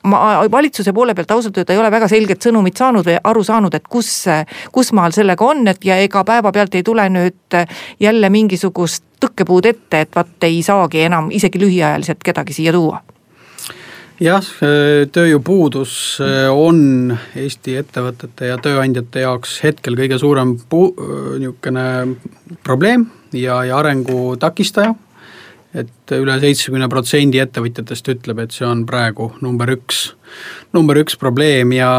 ma 0.06 0.20
valitsuse 0.52 0.92
poole 0.92 1.14
pealt 1.14 1.30
ausalt 1.30 1.58
öelda 1.58 1.74
ei 1.74 1.80
ole 1.82 1.90
väga 1.90 2.08
selget 2.08 2.44
sõnumit 2.46 2.78
saanud 2.78 3.06
või 3.06 3.18
aru 3.24 3.42
saanud, 3.44 3.74
et 3.74 3.88
kus, 3.88 4.12
kus 4.72 4.92
maal 4.96 5.16
sellega 5.16 5.44
on, 5.44 5.66
et 5.68 5.84
ja 5.84 5.98
ega 6.02 6.24
päevapealt 6.24 6.78
ei 6.78 6.86
tule 6.86 7.08
nüüd 7.10 7.58
jälle 8.00 8.30
mingisugust 8.30 9.04
tõkkepuud 9.20 9.66
ette, 9.66 10.06
et 10.06 10.14
vaat 10.14 10.48
ei 10.48 10.62
saagi 10.62 11.06
enam 11.08 11.30
isegi 11.34 11.60
lühiajaliselt 11.60 12.22
kedagi 12.24 12.56
siia 12.56 12.72
tuua 12.76 13.02
jah, 14.20 14.50
tööjõupuudus 15.12 15.94
on 16.52 17.16
Eesti 17.36 17.76
ettevõtete 17.80 18.52
ja 18.52 18.58
tööandjate 18.62 19.24
jaoks 19.26 19.58
hetkel 19.64 19.98
kõige 19.98 20.20
suurem 20.22 20.56
puu-, 20.70 20.94
niisugune 21.40 21.86
probleem 22.64 23.08
ja, 23.36 23.62
ja 23.68 23.80
arengu 23.80 24.36
takistaja 24.40 24.94
et 25.76 26.14
üle 26.16 26.36
seitsmekümne 26.40 26.88
protsendi 26.90 27.40
ettevõtjatest 27.42 28.08
ütleb, 28.14 28.40
et 28.44 28.54
see 28.54 28.66
on 28.66 28.84
praegu 28.88 29.28
number 29.44 29.70
üks, 29.74 30.02
number 30.76 30.98
üks 31.02 31.18
probleem 31.20 31.74
ja, 31.76 31.90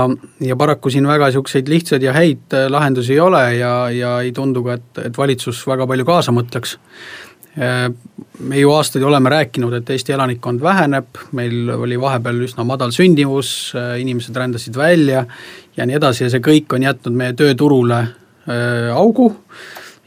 ja 0.44 0.58
paraku 0.60 0.92
siin 0.94 1.08
väga 1.10 1.30
niisuguseid 1.30 1.70
lihtsaid 1.72 2.06
ja 2.06 2.16
häid 2.16 2.58
lahendusi 2.74 3.16
ei 3.16 3.22
ole 3.22 3.44
ja, 3.60 3.74
ja 3.94 4.16
ei 4.26 4.34
tundu 4.36 4.64
ka, 4.66 4.80
et, 4.80 5.04
et 5.10 5.20
valitsus 5.20 5.62
väga 5.70 5.88
palju 5.90 6.08
kaasa 6.08 6.34
mõtleks. 6.36 6.78
Äh, 7.58 7.90
me 8.40 8.60
ju 8.60 8.72
aastaid 8.72 9.04
oleme 9.04 9.30
rääkinud, 9.34 9.74
et 9.74 9.90
Eesti 9.90 10.14
elanikkond 10.14 10.62
väheneb, 10.62 11.18
meil 11.34 11.72
oli 11.74 11.98
vahepeal 11.98 12.44
üsna 12.46 12.62
madal 12.68 12.94
sündivus, 12.94 13.74
äh, 13.74 13.96
inimesed 14.02 14.36
rändasid 14.38 14.78
välja 14.78 15.26
ja 15.78 15.86
nii 15.86 15.98
edasi 15.98 16.28
ja 16.28 16.30
see 16.30 16.44
kõik 16.46 16.76
on 16.78 16.86
jätnud 16.86 17.18
meie 17.18 17.34
tööturule 17.38 18.06
augu 18.96 19.26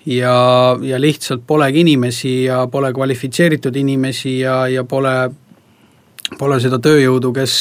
ja, 0.06 0.34
ja 0.82 1.00
lihtsalt 1.00 1.42
polegi 1.46 1.82
inimesi 1.84 2.44
ja 2.46 2.62
pole 2.72 2.92
kvalifitseeritud 2.96 3.76
inimesi 3.76 4.38
ja, 4.38 4.62
ja 4.68 4.84
pole, 4.88 5.12
pole 6.38 6.56
seda 6.62 6.78
tööjõudu, 6.80 7.34
kes, 7.36 7.54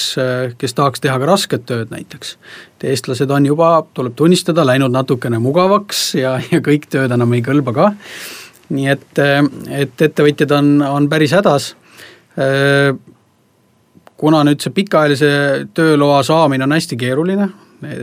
kes 0.57 0.77
tahaks 0.77 1.03
teha 1.03 1.17
ka 1.19 1.27
rasket 1.27 1.65
tööd 1.67 1.91
näiteks. 1.91 2.37
et 2.77 2.87
eestlased 2.93 3.31
on 3.31 3.45
juba, 3.45 3.73
tuleb 3.93 4.15
tunnistada, 4.15 4.63
läinud 4.65 4.95
natukene 4.95 5.41
mugavaks 5.43 6.13
ja, 6.15 6.37
ja 6.51 6.61
kõik 6.63 6.87
tööd 6.87 7.11
enam 7.11 7.33
ei 7.33 7.43
kõlba 7.43 7.75
ka. 7.75 7.91
Nii 8.69 8.89
et, 8.91 9.21
et 9.73 10.01
ettevõtjad 10.09 10.51
on, 10.57 10.75
on 10.85 11.07
päris 11.09 11.33
hädas. 11.37 11.71
Kuna 14.19 14.43
nüüd 14.43 14.61
see 14.61 14.75
pikaajalise 14.75 15.31
tööloa 15.75 16.19
saamine 16.27 16.65
on 16.67 16.75
hästi 16.75 16.97
keeruline, 16.99 17.47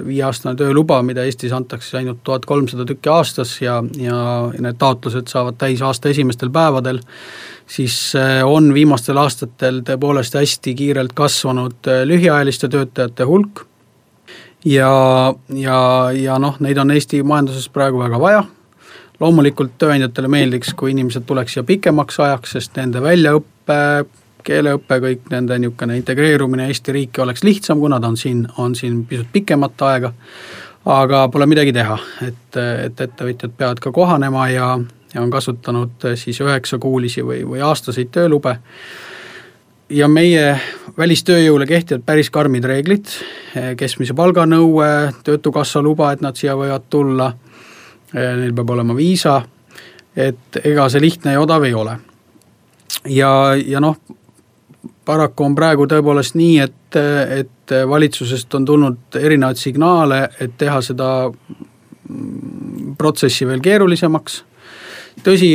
viieaastane 0.07 0.57
tööluba, 0.57 1.03
mida 1.05 1.25
Eestis 1.29 1.53
antakse 1.53 1.99
ainult 1.99 2.23
tuhat 2.25 2.47
kolmsada 2.49 2.87
tükki 2.89 3.11
aastas 3.13 3.53
ja, 3.61 3.83
ja 4.01 4.19
need 4.57 4.79
taotlused 4.81 5.29
saavad 5.29 5.59
täis 5.61 5.83
aasta 5.85 6.09
esimestel 6.09 6.51
päevadel, 6.55 7.03
siis 7.69 7.99
äh, 8.17 8.41
on 8.47 8.73
viimastel 8.75 9.21
aastatel 9.21 9.83
tõepoolest 9.85 10.39
hästi 10.39 10.75
kiirelt 10.79 11.13
kasvanud 11.17 11.91
lühiajaliste 12.09 12.71
töötajate 12.73 13.29
hulk. 13.29 13.67
Ja, 14.67 14.91
ja, 15.53 15.79
ja 16.17 16.41
noh, 16.43 16.57
neid 16.65 16.79
on 16.81 16.91
Eesti 16.91 17.21
majanduses 17.23 17.69
praegu 17.71 18.01
väga 18.01 18.19
vaja, 18.19 18.41
loomulikult 19.21 19.77
tööandjatele 19.81 20.29
meeldiks, 20.29 20.75
kui 20.77 20.93
inimesed 20.93 21.25
tuleks 21.27 21.57
siia 21.57 21.65
pikemaks 21.67 22.21
ajaks, 22.21 22.57
sest 22.57 22.77
nende 22.77 23.03
väljaõpe, 23.05 23.79
keeleõpe, 24.47 25.01
kõik 25.03 25.31
nende 25.33 25.59
niisugune 25.59 25.97
integreerumine 25.99 26.69
Eesti 26.71 26.95
riiki 26.95 27.25
oleks 27.25 27.43
lihtsam, 27.47 27.81
kuna 27.83 28.01
ta 28.01 28.13
on 28.13 28.21
siin, 28.21 28.45
on 28.63 28.77
siin 28.79 29.03
pisut 29.09 29.33
pikemat 29.33 29.83
aega. 29.89 30.13
aga 30.87 31.29
pole 31.29 31.47
midagi 31.51 31.73
teha, 31.75 31.97
et, 32.23 32.57
et 32.85 33.01
ettevõtjad 33.01 33.57
peavad 33.59 33.81
ka 33.83 33.91
kohanema 33.93 34.49
ja, 34.53 34.69
ja 35.15 35.23
on 35.23 35.31
kasutanud 35.31 36.07
siis 36.15 36.39
üheksakuulisi 36.41 37.25
või, 37.27 37.43
või 37.49 37.65
aastaseid 37.67 38.13
töölube 38.15 38.59
ja 39.91 40.09
meie 40.09 40.61
välistööjõule 40.99 41.67
kehtivad 41.67 42.05
päris 42.07 42.31
karmid 42.31 42.65
reeglid, 42.65 43.11
keskmise 43.77 44.15
palga 44.15 44.47
nõue, 44.47 44.89
Töötukassa 45.25 45.83
luba, 45.83 46.13
et 46.13 46.23
nad 46.25 46.39
siia 46.39 46.57
võivad 46.59 46.87
tulla, 46.91 47.33
neil 48.15 48.53
peab 48.55 48.71
olema 48.71 48.95
viisa, 48.97 49.41
et 50.17 50.61
ega 50.65 50.89
see 50.93 51.03
lihtne 51.03 51.35
ja 51.37 51.43
odav 51.43 51.65
ei 51.67 51.75
ole. 51.75 51.99
ja, 53.11 53.31
ja 53.67 53.81
noh, 53.81 53.97
paraku 55.07 55.45
on 55.47 55.55
praegu 55.55 55.87
tõepoolest 55.91 56.37
nii, 56.39 56.59
et, 56.65 56.99
et 57.41 57.77
valitsusest 57.89 58.55
on 58.55 58.65
tulnud 58.65 59.19
erinevaid 59.21 59.61
signaale, 59.61 60.23
et 60.41 60.57
teha 60.59 60.81
seda 60.83 61.09
protsessi 62.99 63.47
veel 63.47 63.63
keerulisemaks. 63.63 64.45
tõsi, 65.27 65.51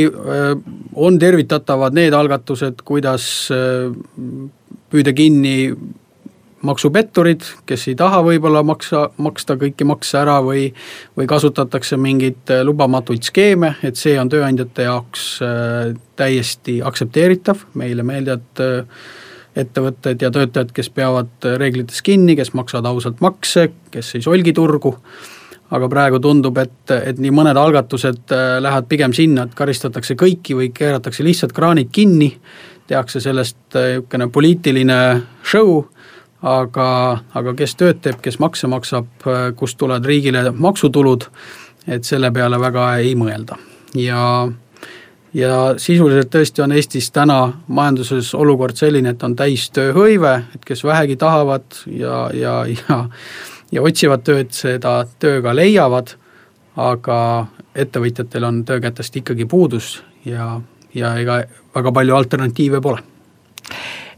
on 0.94 1.18
tervitatavad 1.18 1.94
need 1.94 2.14
algatused, 2.14 2.82
kuidas 2.84 3.26
püüda 4.92 5.12
kinni 5.16 5.72
maksupetturid, 6.62 7.46
kes 7.66 7.88
ei 7.90 7.96
taha 7.98 8.20
võib-olla 8.26 8.62
maksa, 8.66 9.08
maksta 9.22 9.56
kõiki 9.60 9.86
makse 9.88 10.18
ära 10.20 10.38
või, 10.44 10.68
või 11.18 11.26
kasutatakse 11.30 11.98
mingeid 12.00 12.52
lubamatuid 12.64 13.26
skeeme, 13.26 13.74
et 13.82 13.98
see 14.00 14.14
on 14.20 14.30
tööandjate 14.32 14.86
jaoks 14.86 15.26
täiesti 16.16 16.78
aktsepteeritav, 16.86 17.66
meile 17.74 18.06
meeldivad 18.06 18.62
ettevõtted 19.56 20.22
ja 20.22 20.30
töötajad, 20.32 20.72
kes 20.74 20.88
peavad 20.94 21.46
reeglitest 21.60 22.02
kinni, 22.06 22.36
kes 22.38 22.52
maksavad 22.56 22.88
ausalt 22.88 23.20
makse, 23.24 23.68
kes 23.92 24.14
ei 24.16 24.24
solgi 24.24 24.54
turgu, 24.56 24.94
aga 25.72 25.88
praegu 25.92 26.20
tundub, 26.22 26.58
et, 26.60 26.92
et 26.94 27.20
nii 27.20 27.32
mõned 27.34 27.58
algatused 27.58 28.32
äh, 28.32 28.58
lähevad 28.64 28.88
pigem 28.88 29.16
sinna, 29.16 29.46
et 29.46 29.56
karistatakse 29.56 30.16
kõiki 30.20 30.56
või 30.56 30.70
keeratakse 30.74 31.24
lihtsalt 31.24 31.54
kraanid 31.56 31.92
kinni, 31.92 32.32
tehakse 32.88 33.22
sellest 33.24 33.76
äh, 33.76 33.96
niisugune 33.96 34.28
poliitiline 34.32 34.98
show, 35.44 35.82
aga, 36.42 36.88
aga 37.34 37.54
kes 37.58 37.76
tööd 37.78 38.00
teeb, 38.02 38.18
kes 38.22 38.38
makse 38.42 38.68
maksab, 38.70 39.06
kust 39.56 39.78
tulevad 39.78 40.06
riigile 40.06 40.50
maksutulud, 40.50 41.28
et 41.86 42.04
selle 42.06 42.32
peale 42.34 42.58
väga 42.60 42.88
ei 43.02 43.14
mõelda. 43.18 43.58
Ja 43.98 44.48
ja 45.34 45.74
sisuliselt 45.80 46.28
tõesti 46.28 46.60
on 46.60 46.74
Eestis 46.76 47.08
täna 47.10 47.52
majanduses 47.72 48.34
olukord 48.36 48.76
selline, 48.76 49.14
et 49.14 49.22
on 49.24 49.36
täis 49.36 49.70
tööhõive, 49.72 50.34
et 50.54 50.64
kes 50.64 50.84
vähegi 50.84 51.16
tahavad 51.16 51.64
ja, 51.86 52.26
ja, 52.36 52.58
ja 52.68 52.98
ja 53.72 53.82
otsivad 53.82 54.24
tööd, 54.26 54.52
seda 54.52 55.02
töö 55.18 55.40
ka 55.44 55.54
leiavad, 55.56 56.12
aga 56.76 57.18
ettevõtjatel 57.72 58.44
on 58.44 58.60
töökätest 58.68 59.16
ikkagi 59.22 59.46
puudus 59.48 60.02
ja, 60.28 60.60
ja 60.94 61.14
ega 61.20 61.42
väga 61.74 61.92
palju 61.92 62.16
alternatiive 62.16 62.80
pole 62.84 63.00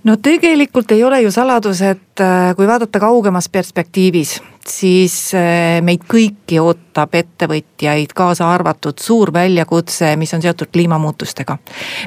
no 0.04 0.16
tegelikult 0.16 0.90
ei 0.92 1.04
ole 1.04 1.20
ju 1.22 1.30
saladus, 1.32 1.82
et 1.82 2.20
äh, 2.20 2.54
kui 2.56 2.66
vaadata 2.66 3.00
kaugemas 3.00 3.48
perspektiivis, 3.48 4.36
siis 4.68 5.16
äh, 5.34 5.80
meid 5.82 6.04
kõiki 6.10 6.60
ootab 6.60 7.14
ettevõtjaid, 7.14 8.12
kaasa 8.16 8.50
arvatud 8.52 9.00
suur 9.00 9.32
väljakutse, 9.32 10.14
mis 10.16 10.34
on 10.34 10.42
seotud 10.42 10.72
kliimamuutustega. 10.72 11.58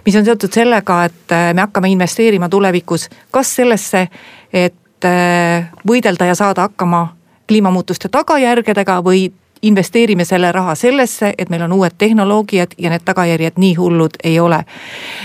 mis 0.05 0.15
on 0.15 0.25
seotud 0.25 0.53
sellega, 0.53 1.03
et 1.05 1.31
äh, 1.31 1.53
me 1.53 1.65
hakkame 1.65 1.89
investeerima 1.89 2.49
tulevikus 2.49 3.09
kas 3.31 3.55
sellesse, 3.55 4.07
et 4.53 4.75
võidelda 5.87 6.25
ja 6.25 6.35
saada 6.35 6.63
hakkama 6.65 7.03
kliimamuutuste 7.47 8.09
tagajärgedega 8.09 8.95
või 9.05 9.27
investeerime 9.61 10.25
selle 10.25 10.51
raha 10.51 10.73
sellesse, 10.75 11.33
et 11.37 11.49
meil 11.49 11.61
on 11.61 11.73
uued 11.73 11.93
tehnoloogiad 11.97 12.73
ja 12.77 12.89
need 12.89 13.05
tagajärjed 13.05 13.61
nii 13.61 13.75
hullud 13.77 14.17
ei 14.23 14.39
ole. 14.39 14.63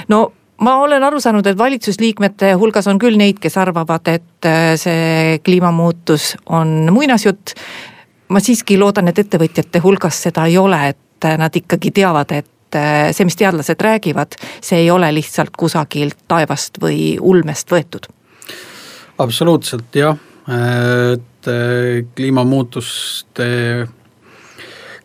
no 0.08 0.32
ma 0.60 0.76
olen 0.76 1.02
aru 1.04 1.20
saanud, 1.20 1.46
et 1.46 1.58
valitsusliikmete 1.58 2.52
hulgas 2.60 2.88
on 2.90 2.98
küll 3.02 3.16
neid, 3.18 3.40
kes 3.42 3.56
arvavad, 3.60 4.08
et 4.12 4.48
äh, 4.48 4.72
see 4.80 5.38
kliimamuutus 5.44 6.36
on 6.46 6.88
muinasjutt. 6.92 7.54
ma 8.32 8.40
siiski 8.40 8.78
loodan, 8.80 9.10
et 9.10 9.18
ettevõtjate 9.18 9.82
hulgas 9.84 10.22
seda 10.22 10.46
ei 10.48 10.56
ole, 10.58 10.78
et 10.94 11.24
äh, 11.24 11.36
nad 11.38 11.56
ikkagi 11.56 11.90
teavad, 11.90 12.32
et 12.32 12.76
äh, 12.78 13.10
see, 13.12 13.26
mis 13.28 13.36
teadlased 13.36 13.80
räägivad, 13.80 14.38
see 14.60 14.84
ei 14.84 14.90
ole 14.90 15.12
lihtsalt 15.14 15.56
kusagilt 15.56 16.24
taevast 16.28 16.80
või 16.82 17.16
ulmest 17.20 17.70
võetud. 17.72 18.08
absoluutselt 19.18 19.94
jah, 19.94 20.16
et 20.48 21.50
kliimamuutuste 22.16 23.46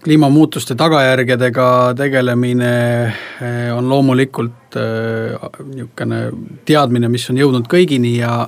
kliimamuutuste 0.08 0.76
tagajärgedega 0.76 1.94
tegelemine 2.00 2.74
eh, 3.04 3.76
on 3.76 3.90
loomulikult 3.90 4.78
eh, 4.80 5.34
niisugune 5.68 6.20
teadmine, 6.66 7.10
mis 7.12 7.26
on 7.28 7.40
jõudnud 7.42 7.68
kõigini 7.68 8.14
ja 8.22 8.46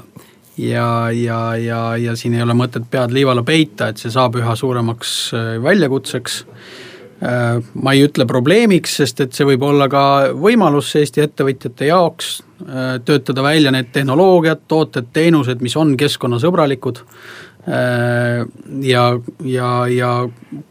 ja, 0.59 0.85
ja, 1.11 1.39
ja, 1.59 1.81
ja 1.99 2.15
siin 2.19 2.37
ei 2.37 2.45
ole 2.45 2.55
mõtet 2.55 2.87
pead 2.91 3.11
liiva 3.15 3.33
alla 3.35 3.43
peita, 3.43 3.89
et 3.91 3.99
see 3.99 4.11
saab 4.11 4.39
üha 4.39 4.55
suuremaks 4.55 5.15
eh, 5.35 5.49
väljakutseks. 5.63 6.45
ma 7.19 7.91
ei 7.91 8.05
ütle 8.05 8.23
probleemiks, 8.23 8.93
sest 9.01 9.19
et 9.19 9.33
see 9.35 9.43
võib 9.43 9.63
olla 9.67 9.89
ka 9.91 10.03
võimalus 10.31 10.93
Eesti 10.95 11.25
ettevõtjate 11.25 11.89
jaoks 11.89 12.37
töötada 13.03 13.43
välja 13.43 13.73
need 13.75 13.89
tehnoloogiad, 13.91 14.61
tooted, 14.71 15.09
teenused, 15.11 15.59
mis 15.59 15.75
on 15.75 15.97
keskkonnasõbralikud 15.99 17.03
ja, 17.67 19.03
ja, 19.43 19.69
ja 19.91 20.11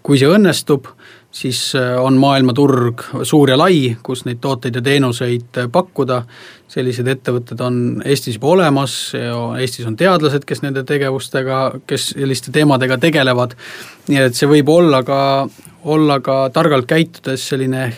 kui 0.03 0.18
see 0.18 0.31
õnnestub, 0.33 0.88
siis 1.31 1.74
äh, 1.77 1.96
on 2.01 2.16
maailmaturg 2.16 3.03
suur 3.22 3.51
ja 3.53 3.59
lai, 3.59 3.96
kus 4.03 4.24
neid 4.27 4.40
tooteid 4.40 4.79
ja 4.79 4.83
teenuseid 4.83 5.61
äh, 5.62 5.68
pakkuda. 5.72 6.22
sellised 6.68 7.07
ettevõtted 7.09 7.61
on 7.64 8.03
Eestis 8.05 8.35
juba 8.37 8.51
olemas, 8.53 9.14
Eestis 9.61 9.87
on 9.88 9.94
teadlased, 9.96 10.44
kes 10.44 10.61
nende 10.62 10.83
tegevustega, 10.85 11.81
kes 11.88 12.11
selliste 12.11 12.53
teemadega 12.53 12.98
tegelevad. 12.98 13.55
nii 14.09 14.18
et 14.20 14.35
see 14.37 14.48
võib 14.48 14.68
olla 14.68 15.03
ka, 15.03 15.48
olla 15.85 16.20
ka 16.20 16.51
targalt 16.53 16.87
käitudes 16.87 17.48
selline 17.48 17.92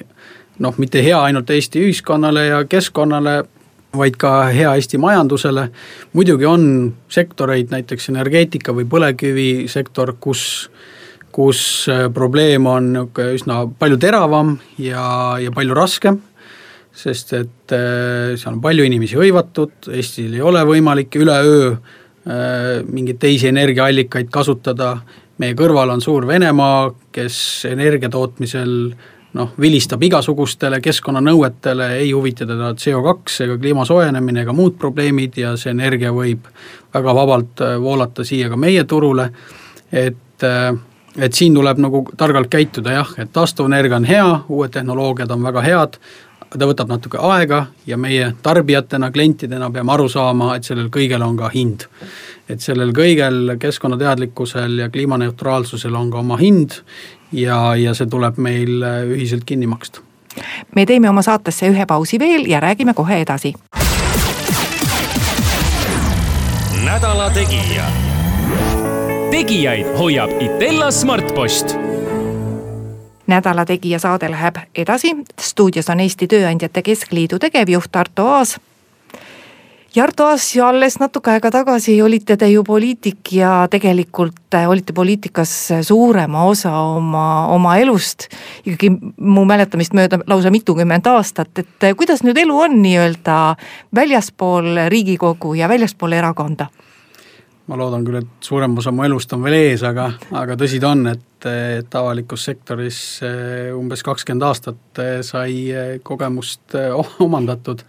noh, 0.59 0.75
mitte 0.79 1.03
hea 1.03 1.19
ainult 1.23 1.51
Eesti 1.51 1.83
ühiskonnale 1.83 2.47
ja 2.47 2.65
keskkonnale 2.65 3.43
vaid 3.97 4.17
ka 4.21 4.51
hea 4.55 4.75
Eesti 4.79 4.99
majandusele. 4.99 5.69
muidugi 6.13 6.47
on 6.47 6.95
sektoreid, 7.09 7.71
näiteks 7.71 8.09
energeetika 8.09 8.73
või 8.73 8.87
põlevkivisektor, 8.91 10.15
kus, 10.21 10.71
kus 11.33 11.89
äh, 11.89 12.09
probleem 12.15 12.67
on 12.67 12.93
niisugune 12.93 13.39
üsna 13.39 13.63
palju 13.79 13.97
teravam 13.97 14.59
ja, 14.79 15.39
ja 15.43 15.51
palju 15.51 15.75
raskem 15.75 16.21
sest 17.01 17.33
et 17.39 17.75
äh, 17.75 18.37
seal 18.39 18.57
on 18.57 18.63
palju 18.63 18.85
inimesi 18.87 19.19
hõivatud, 19.19 19.91
Eestil 19.95 20.35
ei 20.37 20.45
ole 20.45 20.63
võimalik 20.67 21.15
üleöö 21.21 21.71
äh, 21.73 22.83
mingeid 22.87 23.21
teisi 23.23 23.51
energiaallikaid 23.51 24.31
kasutada, 24.33 24.97
meie 25.41 25.57
kõrval 25.59 25.95
on 25.95 26.03
suur 26.05 26.27
Venemaa, 26.29 26.91
kes 27.15 27.67
energia 27.71 28.11
tootmisel 28.13 28.75
noh, 29.39 29.53
vilistab 29.61 30.03
igasugustele 30.03 30.81
keskkonnanõuetele, 30.83 31.93
ei 32.03 32.13
huvita 32.13 32.47
teda 32.47 32.73
CO2 32.75 33.45
ega 33.47 33.59
kliima 33.59 33.85
soojenemine 33.87 34.45
ega 34.45 34.55
muud 34.57 34.79
probleemid 34.79 35.39
ja 35.39 35.55
see 35.61 35.75
energia 35.75 36.13
võib 36.15 36.49
väga 36.95 37.15
vabalt 37.15 37.63
äh, 37.65 37.77
voolata 37.81 38.27
siia 38.27 38.51
ka 38.51 38.59
meie 38.59 38.85
turule, 38.85 39.31
et 39.93 40.47
äh, 40.47 40.73
et 41.19 41.35
siin 41.35 41.55
tuleb 41.55 41.79
nagu 41.83 42.05
targalt 42.17 42.51
käituda 42.51 42.93
jah, 42.95 43.15
et 43.19 43.33
taastuvenergia 43.35 43.99
on 43.99 44.05
hea, 44.07 44.27
uued 44.49 44.71
tehnoloogiad 44.75 45.31
on 45.35 45.43
väga 45.43 45.63
head, 45.65 45.97
ta 46.51 46.67
võtab 46.67 46.91
natuke 46.91 47.19
aega 47.23 47.65
ja 47.87 47.99
meie 47.99 48.33
tarbijatena, 48.43 49.11
klientidena 49.15 49.71
peame 49.71 49.93
aru 49.95 50.09
saama, 50.11 50.55
et 50.57 50.67
sellel 50.67 50.91
kõigel 50.91 51.23
on 51.27 51.37
ka 51.39 51.51
hind. 51.55 51.87
et 52.51 52.61
sellel 52.61 52.91
kõigel 52.91 53.57
keskkonnateadlikkusel 53.63 54.79
ja 54.79 54.89
kliimaneutraalsusel 54.91 55.95
on 55.95 56.11
ka 56.11 56.19
oma 56.19 56.37
hind 56.37 56.81
ja, 57.33 57.77
ja 57.77 57.95
see 57.95 58.07
tuleb 58.11 58.39
meil 58.39 58.83
äh, 58.83 59.03
ühiselt 59.09 59.45
kinni 59.47 59.67
maksta. 59.67 60.01
me 60.75 60.87
teeme 60.87 61.11
oma 61.11 61.23
saatesse 61.23 61.69
ühe 61.69 61.87
pausi 61.87 62.19
veel 62.19 62.47
ja 62.51 62.61
räägime 62.61 62.95
kohe 62.95 63.21
edasi. 63.21 63.55
nädala 66.85 67.31
Tegija. 67.31 67.85
tegijaid 69.31 69.97
hoiab 69.99 70.31
Itella 70.41 70.91
Smartpost 70.91 71.77
nädala 73.27 73.65
Tegija 73.65 73.99
saade 73.99 74.31
läheb 74.31 74.57
edasi, 74.75 75.17
stuudios 75.41 75.89
on 75.91 76.01
Eesti 76.01 76.27
Tööandjate 76.27 76.83
Keskliidu 76.83 77.39
tegevjuht 77.39 77.97
Arto 77.97 78.27
Aas 78.27 78.59
Jarto 79.95 80.23
Aas 80.25 80.45
ju 80.55 80.63
alles 80.63 81.01
natuke 81.03 81.33
aega 81.33 81.51
tagasi 81.51 81.97
olite 82.03 82.37
te 82.39 82.47
ju 82.47 82.61
poliitik 82.63 83.33
ja 83.35 83.65
tegelikult 83.71 84.55
äh, 84.55 84.69
olite 84.71 84.95
poliitikas 84.95 85.51
suurema 85.83 86.45
osa 86.47 86.71
oma, 86.93 87.49
oma 87.51 87.73
elust. 87.83 88.29
ikkagi 88.63 88.93
mu 89.19 89.43
mäletamist 89.51 89.97
mööda 89.99 90.21
lausa 90.31 90.53
mitukümmend 90.55 91.11
aastat, 91.11 91.51
et 91.59 91.89
äh, 91.89 91.97
kuidas 91.99 92.23
nüüd 92.23 92.39
elu 92.39 92.61
on 92.69 92.79
nii-öelda 92.85 93.41
väljaspool 93.99 94.87
Riigikogu 94.95 95.57
ja 95.59 95.69
väljaspool 95.69 96.15
erakonda? 96.21 96.71
ma 97.67 97.83
loodan 97.83 98.07
küll, 98.07 98.23
et 98.23 98.47
suurem 98.47 98.79
osa 98.79 98.95
mu 98.95 99.03
elust 99.11 99.35
on 99.35 99.43
veel 99.43 99.59
ees, 99.59 99.83
aga, 99.83 100.07
aga 100.31 100.55
tõsi 100.59 100.79
ta 100.79 100.95
on, 100.95 101.07
et, 101.17 101.51
et 101.51 101.99
avalikus 101.99 102.47
sektoris 102.47 103.03
äh, 103.27 103.75
umbes 103.75 104.07
kakskümmend 104.07 104.47
aastat 104.47 105.07
sai 105.27 106.01
kogemust 106.07 106.79
omandatud 107.27 107.89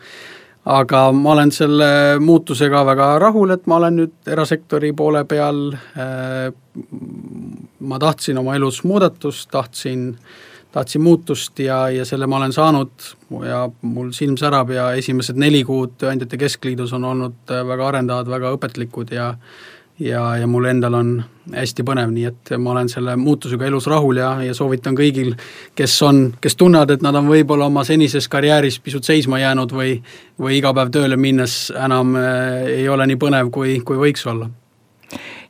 aga 0.66 1.08
ma 1.16 1.34
olen 1.34 1.52
selle 1.52 2.20
muutusega 2.22 2.84
väga 2.86 3.08
rahul, 3.22 3.54
et 3.56 3.66
ma 3.68 3.80
olen 3.82 3.98
nüüd 4.02 4.30
erasektori 4.30 4.94
poole 4.98 5.24
peal, 5.26 5.72
äh, 5.98 6.52
ma 7.80 8.00
tahtsin 8.00 8.38
oma 8.38 8.56
elus 8.60 8.84
muudatust, 8.86 9.50
tahtsin, 9.52 10.12
tahtsin 10.72 11.02
muutust 11.02 11.60
ja, 11.60 11.84
ja 11.90 12.06
selle 12.06 12.30
ma 12.30 12.38
olen 12.38 12.54
saanud. 12.54 12.94
Ja 13.48 13.66
mul 13.82 14.12
silm 14.14 14.38
särab 14.38 14.70
ja 14.76 14.92
esimesed 15.00 15.40
neli 15.40 15.64
kuud 15.66 15.98
Tööandjate 15.98 16.38
Keskliidus 16.38 16.94
on 16.94 17.10
olnud 17.10 17.54
väga 17.68 17.88
arendavad, 17.88 18.30
väga 18.30 18.54
õpetlikud 18.58 19.16
ja 19.16 19.34
ja, 20.02 20.38
ja 20.38 20.48
mul 20.48 20.66
endal 20.70 20.96
on 20.98 21.12
hästi 21.52 21.84
põnev, 21.86 22.12
nii 22.14 22.26
et 22.30 22.52
ma 22.62 22.74
olen 22.74 22.90
selle 22.90 23.16
muutusega 23.20 23.66
elus 23.68 23.88
rahul 23.92 24.22
ja, 24.22 24.32
ja 24.46 24.54
soovitan 24.58 24.96
kõigil, 24.98 25.34
kes 25.78 25.96
on, 26.08 26.24
kes 26.42 26.58
tunnevad, 26.60 26.96
et 26.96 27.06
nad 27.06 27.16
on 27.18 27.30
võib-olla 27.30 27.68
oma 27.70 27.84
senises 27.88 28.28
karjääris 28.32 28.80
pisut 28.84 29.08
seisma 29.08 29.42
jäänud 29.42 29.74
või 29.76 29.98
või 30.42 30.58
iga 30.58 30.74
päev 30.74 30.94
tööle 30.94 31.18
minnes 31.22 31.72
enam 31.76 32.16
äh, 32.18 32.68
ei 32.82 32.90
ole 32.90 33.08
nii 33.10 33.20
põnev, 33.22 33.52
kui, 33.54 33.80
kui 33.86 34.00
võiks 34.00 34.26
olla 34.30 34.50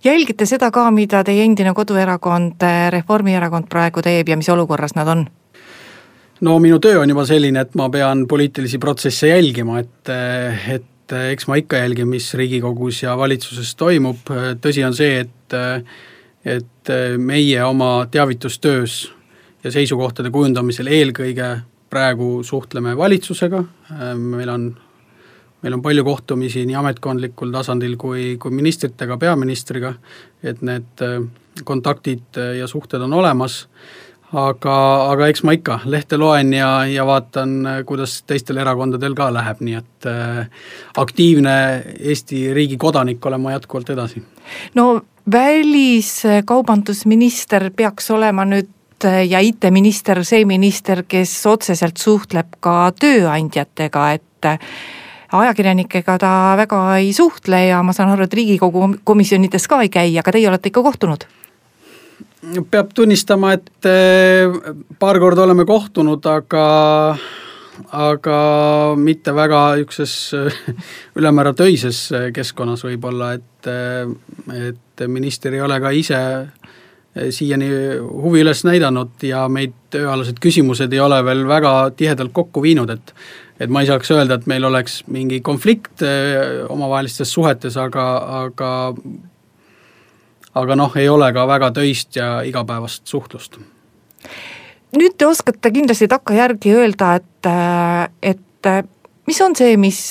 jälgite 0.04 0.48
seda 0.50 0.72
ka, 0.74 0.88
mida 0.92 1.24
teie 1.24 1.46
endine 1.46 1.74
koduerakond 1.78 2.64
äh, 2.66 2.88
Reformierakond 2.92 3.70
praegu 3.70 4.04
teeb 4.04 4.30
ja 4.30 4.40
mis 4.40 4.50
olukorras 4.50 4.96
nad 4.98 5.08
on? 5.08 5.26
no 6.42 6.60
minu 6.60 6.80
töö 6.80 7.02
on 7.04 7.10
juba 7.10 7.26
selline, 7.30 7.62
et 7.62 7.76
ma 7.78 7.90
pean 7.94 8.26
poliitilisi 8.28 8.80
protsesse 8.82 9.30
jälgima, 9.30 9.80
et, 9.80 10.10
äh, 10.10 10.70
et 10.78 10.88
et 11.12 11.18
eh, 11.18 11.32
eks 11.36 11.48
ma 11.50 11.58
ikka 11.60 11.82
jälgin, 11.82 12.08
mis 12.08 12.30
Riigikogus 12.38 13.04
ja 13.04 13.18
valitsuses 13.20 13.76
toimub, 13.76 14.32
tõsi 14.64 14.86
on 14.88 14.96
see, 14.96 15.26
et 15.26 15.58
et 16.42 16.90
meie 17.22 17.64
oma 17.68 18.08
teavitustöös 18.10 18.94
ja 19.62 19.72
seisukohtade 19.72 20.32
kujundamisel 20.34 20.88
eelkõige 20.90 21.50
praegu 21.92 22.40
suhtleme 22.48 22.96
valitsusega, 22.98 23.60
meil 24.18 24.50
on, 24.50 24.64
meil 25.62 25.76
on 25.78 25.84
palju 25.86 26.06
kohtumisi 26.08 26.64
nii 26.66 26.80
ametkondlikul 26.80 27.52
tasandil 27.54 27.94
kui, 28.02 28.40
kui 28.42 28.56
ministritega, 28.58 29.20
peaministriga, 29.22 29.94
et 30.42 30.64
need 30.66 31.06
kontaktid 31.68 32.42
ja 32.58 32.66
suhted 32.72 33.06
on 33.06 33.14
olemas 33.20 33.68
aga, 34.32 34.76
aga 35.12 35.28
eks 35.32 35.44
ma 35.48 35.56
ikka 35.58 35.80
lehte 35.92 36.18
loen 36.20 36.54
ja, 36.56 36.70
ja 36.88 37.04
vaatan, 37.08 37.50
kuidas 37.88 38.22
teistel 38.28 38.58
erakondadel 38.64 39.16
ka 39.18 39.30
läheb, 39.34 39.58
nii 39.66 39.76
et 39.80 40.02
äh, 40.10 40.46
aktiivne 41.02 41.56
Eesti 42.00 42.54
riigi 42.56 42.78
kodanik 42.82 43.26
olen 43.26 43.42
ma 43.42 43.52
jätkuvalt 43.56 43.90
edasi. 43.94 44.18
no 44.76 45.02
väliskaubandusminister 45.32 47.72
peaks 47.76 48.12
olema 48.12 48.46
nüüd 48.48 48.70
äh, 49.06 49.28
ja 49.28 49.40
IT-minister 49.40 50.24
see 50.26 50.46
minister, 50.46 51.04
kes 51.08 51.46
otseselt 51.46 51.98
suhtleb 51.98 52.48
ka 52.60 52.92
tööandjatega, 53.00 54.12
et 54.16 54.46
äh, 54.48 54.60
ajakirjanikega 55.32 56.18
ta 56.20 56.56
väga 56.60 56.98
ei 56.98 57.14
suhtle 57.14 57.66
ja 57.68 57.84
ma 57.84 57.94
saan 57.96 58.10
aru, 58.16 58.24
et 58.28 58.34
riigikogu 58.34 58.96
komisjonides 59.04 59.68
ka 59.68 59.82
ei 59.84 59.90
käi, 59.92 60.18
aga 60.20 60.32
teie 60.32 60.50
olete 60.50 60.68
ikka 60.72 60.82
kohtunud 60.88 61.24
peab 62.72 62.92
tunnistama, 62.98 63.54
et 63.58 63.88
eh, 63.90 64.50
paar 65.00 65.20
korda 65.22 65.46
oleme 65.46 65.66
kohtunud, 65.70 66.26
aga 66.26 66.66
aga 67.98 68.38
mitte 69.00 69.34
väga 69.34 69.62
niisuguses 69.80 70.16
eh, 70.38 70.58
ülemäära 71.20 71.54
töises 71.58 72.08
keskkonnas 72.34 72.86
võib-olla, 72.88 73.34
et, 73.38 73.70
eh, 73.70 74.72
et 74.72 75.06
minister 75.08 75.54
ei 75.54 75.64
ole 75.66 75.80
ka 75.82 75.94
ise 75.96 76.22
siiani 77.12 77.68
huvi 78.00 78.40
üles 78.40 78.62
näidanud 78.64 79.20
ja 79.28 79.44
meid 79.52 79.74
tööalased 79.92 80.38
küsimused 80.40 80.94
ei 80.96 81.02
ole 81.04 81.18
veel 81.28 81.42
väga 81.44 81.74
tihedalt 82.00 82.32
kokku 82.34 82.64
viinud, 82.64 82.94
et 82.94 83.16
et 83.62 83.70
ma 83.70 83.84
ei 83.84 83.90
saaks 83.92 84.10
öelda, 84.16 84.40
et 84.40 84.48
meil 84.50 84.64
oleks 84.66 85.04
mingi 85.12 85.38
konflikt 85.46 86.02
omavahelistes 86.72 87.30
suhetes, 87.30 87.76
aga, 87.78 88.06
aga 88.48 88.70
aga 90.56 90.76
noh, 90.76 90.96
ei 91.00 91.10
ole 91.10 91.32
ka 91.34 91.46
väga 91.48 91.72
töist 91.76 92.16
ja 92.16 92.42
igapäevast 92.48 93.08
suhtlust. 93.08 93.60
nüüd 94.98 95.18
te 95.18 95.28
oskate 95.28 95.72
kindlasti 95.72 96.08
takkajärgi 96.12 96.74
öelda, 96.76 97.14
et, 97.16 97.52
et 98.22 98.72
mis 99.28 99.42
on 99.42 99.56
see, 99.56 99.78
mis 99.78 100.02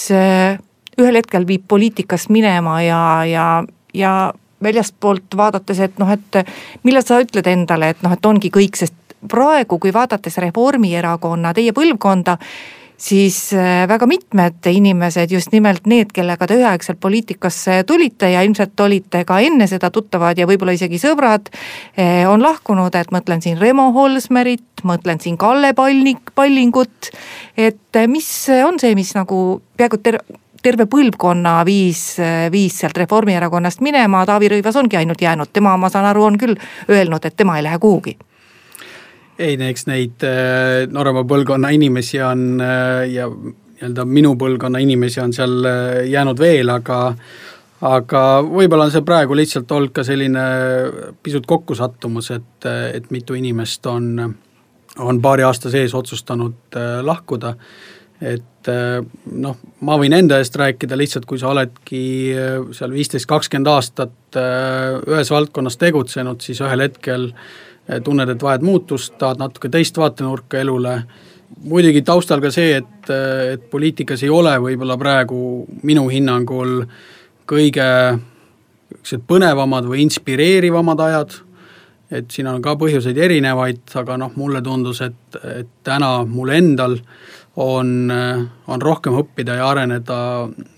ühel 1.00 1.18
hetkel 1.20 1.46
viib 1.48 1.66
poliitikast 1.68 2.30
minema 2.32 2.80
ja, 2.82 3.02
ja, 3.28 3.46
ja 3.94 4.14
väljastpoolt 4.62 5.36
vaadates, 5.36 5.80
et 5.80 6.00
noh, 6.00 6.10
et 6.12 6.40
millal 6.84 7.04
sa 7.06 7.20
ütled 7.22 7.46
endale, 7.48 7.92
et 7.94 8.02
noh, 8.04 8.12
et 8.12 8.26
ongi 8.26 8.50
kõik, 8.52 8.76
sest 8.76 8.96
praegu, 9.28 9.78
kui 9.78 9.92
vaadates 9.92 10.38
Reformierakonna, 10.40 11.52
teie 11.56 11.72
põlvkonda, 11.76 12.36
siis 13.00 13.52
äh, 13.52 13.88
väga 13.88 14.06
mitmed 14.06 14.66
inimesed, 14.66 15.30
just 15.32 15.52
nimelt 15.52 15.86
need, 15.88 16.12
kellega 16.14 16.46
te 16.46 16.58
üheaegselt 16.60 17.00
poliitikasse 17.00 17.82
tulite 17.88 18.30
ja 18.34 18.42
ilmselt 18.44 18.80
olite 18.80 19.24
ka 19.28 19.40
enne 19.40 19.66
seda 19.70 19.90
tuttavad 19.90 20.38
ja 20.38 20.48
võib-olla 20.48 20.76
isegi 20.76 21.00
sõbrad, 21.00 21.48
äh, 21.96 22.28
on 22.28 22.44
lahkunud, 22.44 22.94
et 22.94 23.12
mõtlen 23.14 23.42
siin 23.44 23.58
Remo 23.60 23.90
Holsmerit, 23.96 24.84
mõtlen 24.84 25.20
siin 25.22 25.40
Kalle 25.40 25.72
Palnik, 25.74 26.34
Pallingut. 26.34 27.10
et 27.56 27.96
äh, 27.96 28.08
mis 28.08 28.30
on 28.66 28.78
see, 28.80 28.94
mis 28.94 29.14
nagu 29.16 29.60
peaaegu 29.80 30.00
ter-, 30.04 30.22
terve 30.62 30.84
põlvkonna 30.84 31.62
viis, 31.64 32.18
viis 32.52 32.82
sealt 32.82 32.98
Reformierakonnast 33.00 33.80
minema, 33.80 34.26
Taavi 34.28 34.52
Rõivas 34.52 34.76
ongi 34.76 35.00
ainult 35.00 35.22
jäänud, 35.24 35.48
tema, 35.52 35.76
ma 35.80 35.88
saan 35.88 36.10
aru, 36.10 36.28
on 36.28 36.36
küll 36.38 36.58
öelnud, 36.90 37.24
et 37.24 37.36
tema 37.36 37.56
ei 37.56 37.64
lähe 37.64 37.80
kuhugi 37.80 38.18
ei, 39.40 39.56
eks 39.70 39.86
neid 39.88 40.24
äh, 40.26 40.86
noorema 40.92 41.24
põlvkonna 41.28 41.72
inimesi 41.74 42.20
on 42.24 42.60
äh, 42.62 43.04
ja 43.12 43.28
nii-öelda 43.30 44.04
minu 44.08 44.34
põlvkonna 44.40 44.82
inimesi 44.82 45.22
on 45.22 45.32
seal 45.36 45.68
äh, 45.68 46.00
jäänud 46.10 46.40
veel, 46.40 46.72
aga 46.72 47.00
aga 47.86 48.22
võib-olla 48.44 48.90
on 48.90 48.92
see 48.92 49.04
praegu 49.06 49.36
lihtsalt 49.38 49.70
olnud 49.72 49.94
ka 49.96 50.04
selline 50.04 50.42
pisut 51.24 51.46
kokkusattumus, 51.48 52.28
et, 52.34 52.66
et 52.92 53.06
mitu 53.08 53.38
inimest 53.38 53.88
on, 53.88 54.10
on 55.00 55.20
paari 55.24 55.46
aasta 55.48 55.72
sees 55.72 55.94
otsustanud 55.96 56.76
lahkuda. 57.00 57.54
et 58.20 58.68
noh, 59.32 59.56
ma 59.80 59.96
võin 59.96 60.12
enda 60.12 60.42
eest 60.42 60.60
rääkida 60.60 60.98
lihtsalt, 61.00 61.24
kui 61.24 61.40
sa 61.40 61.54
oledki 61.54 62.02
seal 62.76 62.92
viisteist, 62.92 63.24
kakskümmend 63.30 63.72
aastat 63.72 64.36
ühes 64.36 65.32
valdkonnas 65.32 65.80
tegutsenud, 65.80 66.44
siis 66.44 66.60
ühel 66.60 66.84
hetkel 66.84 67.30
äh, 67.30 67.69
tunned, 68.04 68.28
et 68.28 68.42
vajad 68.42 68.64
muutust, 68.64 69.16
tahad 69.18 69.40
natuke 69.42 69.68
teist 69.72 69.98
vaatenurka 69.98 70.60
elule, 70.60 70.96
muidugi 71.66 72.02
taustal 72.06 72.42
ka 72.42 72.50
see, 72.54 72.76
et, 72.78 73.12
et 73.54 73.70
poliitikas 73.70 74.22
ei 74.22 74.30
ole 74.30 74.52
võib-olla 74.62 74.96
praegu 75.00 75.40
minu 75.82 76.06
hinnangul 76.12 76.84
kõige 77.50 77.86
niisugused 78.90 79.22
põnevamad 79.26 79.86
või 79.86 80.02
inspireerivamad 80.04 81.00
ajad, 81.00 81.34
et 82.10 82.30
siin 82.30 82.48
on 82.50 82.62
ka 82.62 82.74
põhjuseid 82.78 83.18
erinevaid, 83.18 83.84
aga 84.00 84.16
noh, 84.18 84.32
mulle 84.36 84.62
tundus, 84.62 85.00
et, 85.06 85.38
et 85.46 85.68
täna 85.86 86.24
mul 86.26 86.50
endal 86.54 86.96
on, 87.56 88.10
on 88.66 88.82
rohkem 88.82 89.14
õppida 89.20 89.60
ja 89.60 89.68
areneda 89.70 90.18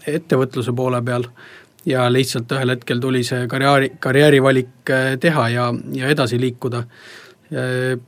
ettevõtluse 0.06 0.74
poole 0.76 1.00
peal 1.04 1.24
ja 1.86 2.06
lihtsalt 2.12 2.52
ühel 2.52 2.74
hetkel 2.76 3.00
tuli 3.00 3.24
see 3.26 3.46
karjääri, 3.50 3.92
karjäärivalik 4.00 4.90
äh, 4.90 5.18
teha 5.20 5.48
ja, 5.48 5.68
ja 5.92 6.08
edasi 6.08 6.40
liikuda. 6.40 6.82
Äh, 7.52 7.98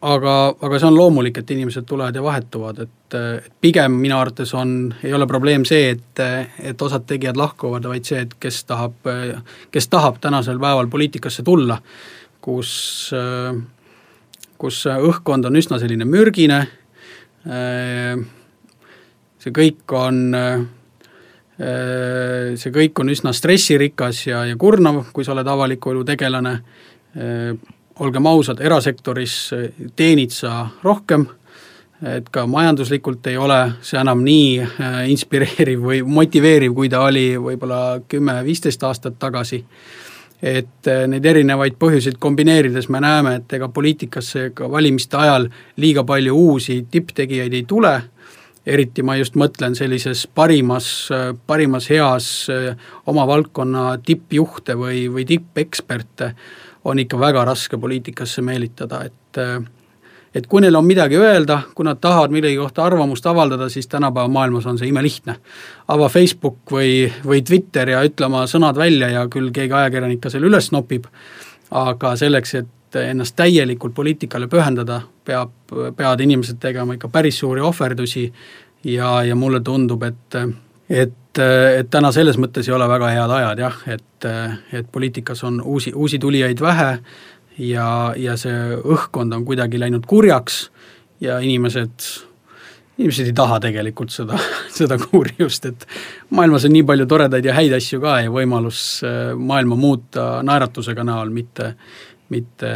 aga, 0.00 0.34
aga 0.62 0.78
see 0.78 0.88
on 0.88 0.96
loomulik, 0.96 1.40
et 1.40 1.50
inimesed 1.50 1.86
tulevad 1.88 2.14
ja 2.14 2.22
vahetuvad, 2.22 2.78
et, 2.84 3.14
et 3.18 3.52
pigem 3.60 3.96
minu 3.98 4.14
arvates 4.18 4.54
on, 4.54 4.94
ei 5.02 5.14
ole 5.14 5.26
probleem 5.26 5.64
see, 5.66 5.90
et, 5.96 6.22
et 6.62 6.82
osad 6.86 7.06
tegijad 7.08 7.36
lahkuvad, 7.36 7.88
vaid 7.90 8.06
see, 8.06 8.20
et 8.22 8.36
kes 8.40 8.62
tahab, 8.68 8.94
kes 9.74 9.90
tahab 9.90 10.20
tänasel 10.22 10.60
päeval 10.62 10.86
poliitikasse 10.92 11.42
tulla, 11.42 11.80
kus, 12.46 12.70
kus 14.62 14.78
õhkkond 14.86 15.50
on 15.50 15.58
üsna 15.58 15.80
selline 15.82 16.06
mürgine, 16.06 16.60
see 19.42 19.56
kõik 19.58 19.98
on 19.98 20.22
Äh, 20.38 20.62
see 21.58 22.70
kõik 22.70 23.00
on 23.02 23.08
üsna 23.10 23.32
stressirikas 23.34 24.20
ja, 24.28 24.44
ja 24.46 24.54
kurnav, 24.54 25.08
kui 25.12 25.26
sa 25.26 25.32
oled 25.34 25.48
avaliku 25.50 25.90
elu 25.90 26.04
tegelane, 26.06 26.52
äh, 27.18 27.74
olgem 27.98 28.26
ausad, 28.26 28.60
erasektoris 28.62 29.34
äh, 29.52 29.68
teenid 29.96 30.30
sa 30.34 30.68
rohkem, 30.84 31.26
et 32.06 32.28
ka 32.30 32.44
majanduslikult 32.46 33.26
ei 33.26 33.36
ole 33.36 33.58
see 33.82 33.98
enam 34.00 34.22
nii 34.24 34.50
äh, 34.62 34.98
inspireeriv 35.10 35.82
või 35.82 36.02
motiveeriv, 36.06 36.74
kui 36.76 36.90
ta 36.90 37.02
oli 37.08 37.32
võib-olla 37.42 37.98
kümme-viisteist 38.08 38.84
aastat 38.86 39.18
tagasi. 39.18 39.64
et 40.42 40.86
äh, 40.86 41.06
neid 41.10 41.24
erinevaid 41.26 41.74
põhjuseid 41.74 42.18
kombineerides 42.18 42.88
me 42.88 43.00
näeme, 43.02 43.34
et 43.34 43.52
ega 43.52 43.68
poliitikasse 43.68 44.50
ka 44.54 44.70
valimiste 44.70 45.16
ajal 45.16 45.48
liiga 45.76 46.04
palju 46.04 46.34
uusi 46.34 46.86
tipptegijaid 46.90 47.52
ei 47.52 47.64
tule, 47.66 48.02
eriti 48.68 49.02
ma 49.02 49.16
just 49.18 49.38
mõtlen 49.40 49.76
sellises 49.78 50.26
parimas, 50.34 51.08
parimas 51.46 51.88
heas 51.92 52.28
äh, 52.52 52.76
oma 53.06 53.26
valdkonna 53.28 53.98
tippjuhte 54.04 54.76
või, 54.78 55.06
või 55.12 55.26
tippeksperte 55.28 56.32
on 56.88 57.00
ikka 57.02 57.18
väga 57.20 57.44
raske 57.48 57.80
poliitikasse 57.80 58.44
meelitada, 58.44 59.02
et 59.08 59.42
et 60.34 60.46
kui 60.46 60.60
neil 60.62 60.76
on 60.76 60.86
midagi 60.86 61.16
öelda, 61.18 61.60
kui 61.74 61.86
nad 61.86 62.00
tahavad 62.00 62.32
millegi 62.32 62.58
kohta 62.60 62.84
arvamust 62.84 63.26
avaldada, 63.26 63.68
siis 63.72 63.88
tänapäeva 63.88 64.28
maailmas 64.28 64.66
on 64.66 64.78
see 64.78 64.88
imelihtne. 64.88 65.36
ava 65.88 66.08
Facebook 66.08 66.58
või, 66.70 67.12
või 67.24 67.42
Twitter 67.42 67.88
ja 67.88 68.02
ütle 68.04 68.26
oma 68.26 68.44
sõnad 68.46 68.76
välja 68.76 69.08
ja 69.08 69.26
küll 69.28 69.50
keegi 69.52 69.72
ajakirjanik 69.72 70.20
ka 70.20 70.30
selle 70.30 70.50
üles 70.50 70.70
nopib, 70.72 71.06
aga 71.70 72.16
selleks, 72.16 72.54
et 72.54 72.68
ennast 72.96 73.36
täielikult 73.36 73.94
poliitikale 73.94 74.48
pühendada, 74.48 75.02
peab, 75.24 75.52
peavad 75.96 76.20
inimesed 76.24 76.60
tegema 76.60 76.96
ikka 76.96 77.10
päris 77.12 77.38
suuri 77.38 77.60
ohverdusi 77.60 78.32
ja, 78.84 79.22
ja 79.24 79.36
mulle 79.36 79.60
tundub, 79.60 80.02
et 80.02 80.40
et, 80.88 81.38
et 81.78 81.90
täna 81.90 82.08
selles 82.12 82.38
mõttes 82.40 82.68
ei 82.68 82.72
ole 82.72 82.86
väga 82.88 83.10
head 83.12 83.32
ajad 83.38 83.58
jah, 83.60 83.80
et, 83.92 84.28
et 84.72 84.86
poliitikas 84.92 85.44
on 85.44 85.60
uusi, 85.60 85.92
uusi 85.94 86.18
tulijaid 86.18 86.60
vähe, 86.60 86.94
ja, 87.58 88.14
ja 88.16 88.36
see 88.38 88.78
õhkkond 88.78 89.34
on 89.34 89.44
kuidagi 89.46 89.80
läinud 89.80 90.06
kurjaks 90.08 90.68
ja 91.20 91.38
inimesed, 91.42 92.06
inimesed 92.98 93.30
ei 93.30 93.36
taha 93.36 93.58
tegelikult 93.62 94.14
seda, 94.14 94.38
seda 94.78 94.98
kurjust, 95.02 95.68
et 95.70 95.86
maailmas 96.30 96.68
on 96.68 96.74
nii 96.76 96.86
palju 96.88 97.08
toredaid 97.10 97.48
ja 97.48 97.56
häid 97.58 97.74
asju 97.78 98.00
ka 98.04 98.18
ja 98.24 98.34
võimalus 98.34 98.82
äh, 99.06 99.34
maailma 99.34 99.78
muuta 99.78 100.30
naeratusega 100.46 101.06
näol, 101.06 101.34
mitte 101.34 101.74
mitte 102.28 102.70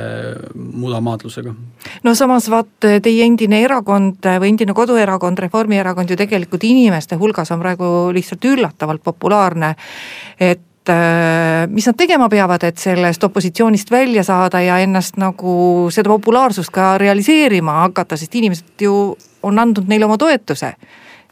mudamaadlusega. 0.54 1.54
no 2.02 2.14
samas 2.14 2.48
vaat 2.50 2.88
teie 3.02 3.24
endine 3.26 3.62
erakond 3.64 4.24
või 4.40 4.52
endine 4.54 4.74
koduerakond, 4.74 5.38
Reformierakond 5.38 6.10
ju 6.10 6.16
tegelikult 6.16 6.64
inimeste 6.64 7.16
hulgas 7.20 7.50
on 7.52 7.60
praegu 7.60 8.10
lihtsalt 8.14 8.44
üllatavalt 8.44 9.02
populaarne. 9.04 9.74
et 10.40 10.68
Äh, 10.88 11.68
mis 11.70 11.86
nad 11.86 11.94
tegema 11.94 12.26
peavad, 12.26 12.64
et 12.66 12.78
sellest 12.78 13.22
opositsioonist 13.22 13.90
välja 13.90 14.24
saada 14.26 14.58
ja 14.60 14.80
ennast 14.82 15.14
nagu 15.14 15.86
seda 15.94 16.10
populaarsust 16.10 16.72
ka 16.74 16.96
realiseerima 16.98 17.76
hakata, 17.84 18.18
sest 18.18 18.34
inimesed 18.34 18.82
ju 18.82 18.94
on 19.46 19.62
andnud 19.62 19.86
neile 19.86 20.08
oma 20.08 20.16
toetuse 20.18 20.72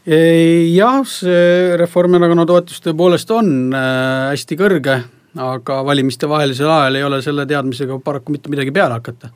jah, 0.07 1.01
see 1.05 1.77
Reformierakonna 1.83 2.47
toetus 2.47 2.79
tõepoolest 2.85 3.35
on 3.35 3.75
äh, 3.75 4.31
hästi 4.31 4.57
kõrge, 4.61 5.01
aga 5.39 5.81
valimistevahelisel 5.87 6.71
ajal 6.71 6.95
ei 6.99 7.05
ole 7.07 7.21
selle 7.23 7.47
teadmisega 7.47 7.99
paraku 8.05 8.33
mitte 8.35 8.51
midagi 8.51 8.73
peale 8.75 8.99
hakata. 8.99 9.31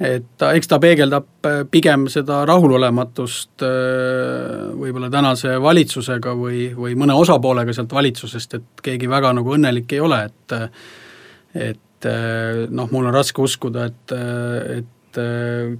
Et 0.00 0.24
ta, 0.40 0.54
eks 0.56 0.70
ta 0.70 0.78
peegeldab 0.80 1.44
äh, 1.44 1.58
pigem 1.70 2.06
seda 2.08 2.40
rahulolematust 2.48 3.64
äh, 3.66 4.70
võib-olla 4.80 5.10
tänase 5.12 5.58
valitsusega 5.60 6.32
või, 6.38 6.70
või 6.76 6.96
mõne 6.96 7.18
osapoolega 7.20 7.74
sealt 7.76 7.92
valitsusest, 7.92 8.56
et 8.56 8.84
keegi 8.86 9.10
väga 9.10 9.34
nagu 9.36 9.52
õnnelik 9.58 9.92
ei 9.92 10.00
ole, 10.00 10.22
et 10.30 10.56
et 11.52 12.08
äh, 12.08 12.64
noh, 12.72 12.88
mul 12.94 13.10
on 13.10 13.14
raske 13.14 13.44
uskuda, 13.44 13.90
et, 13.90 14.16
et 14.78 14.96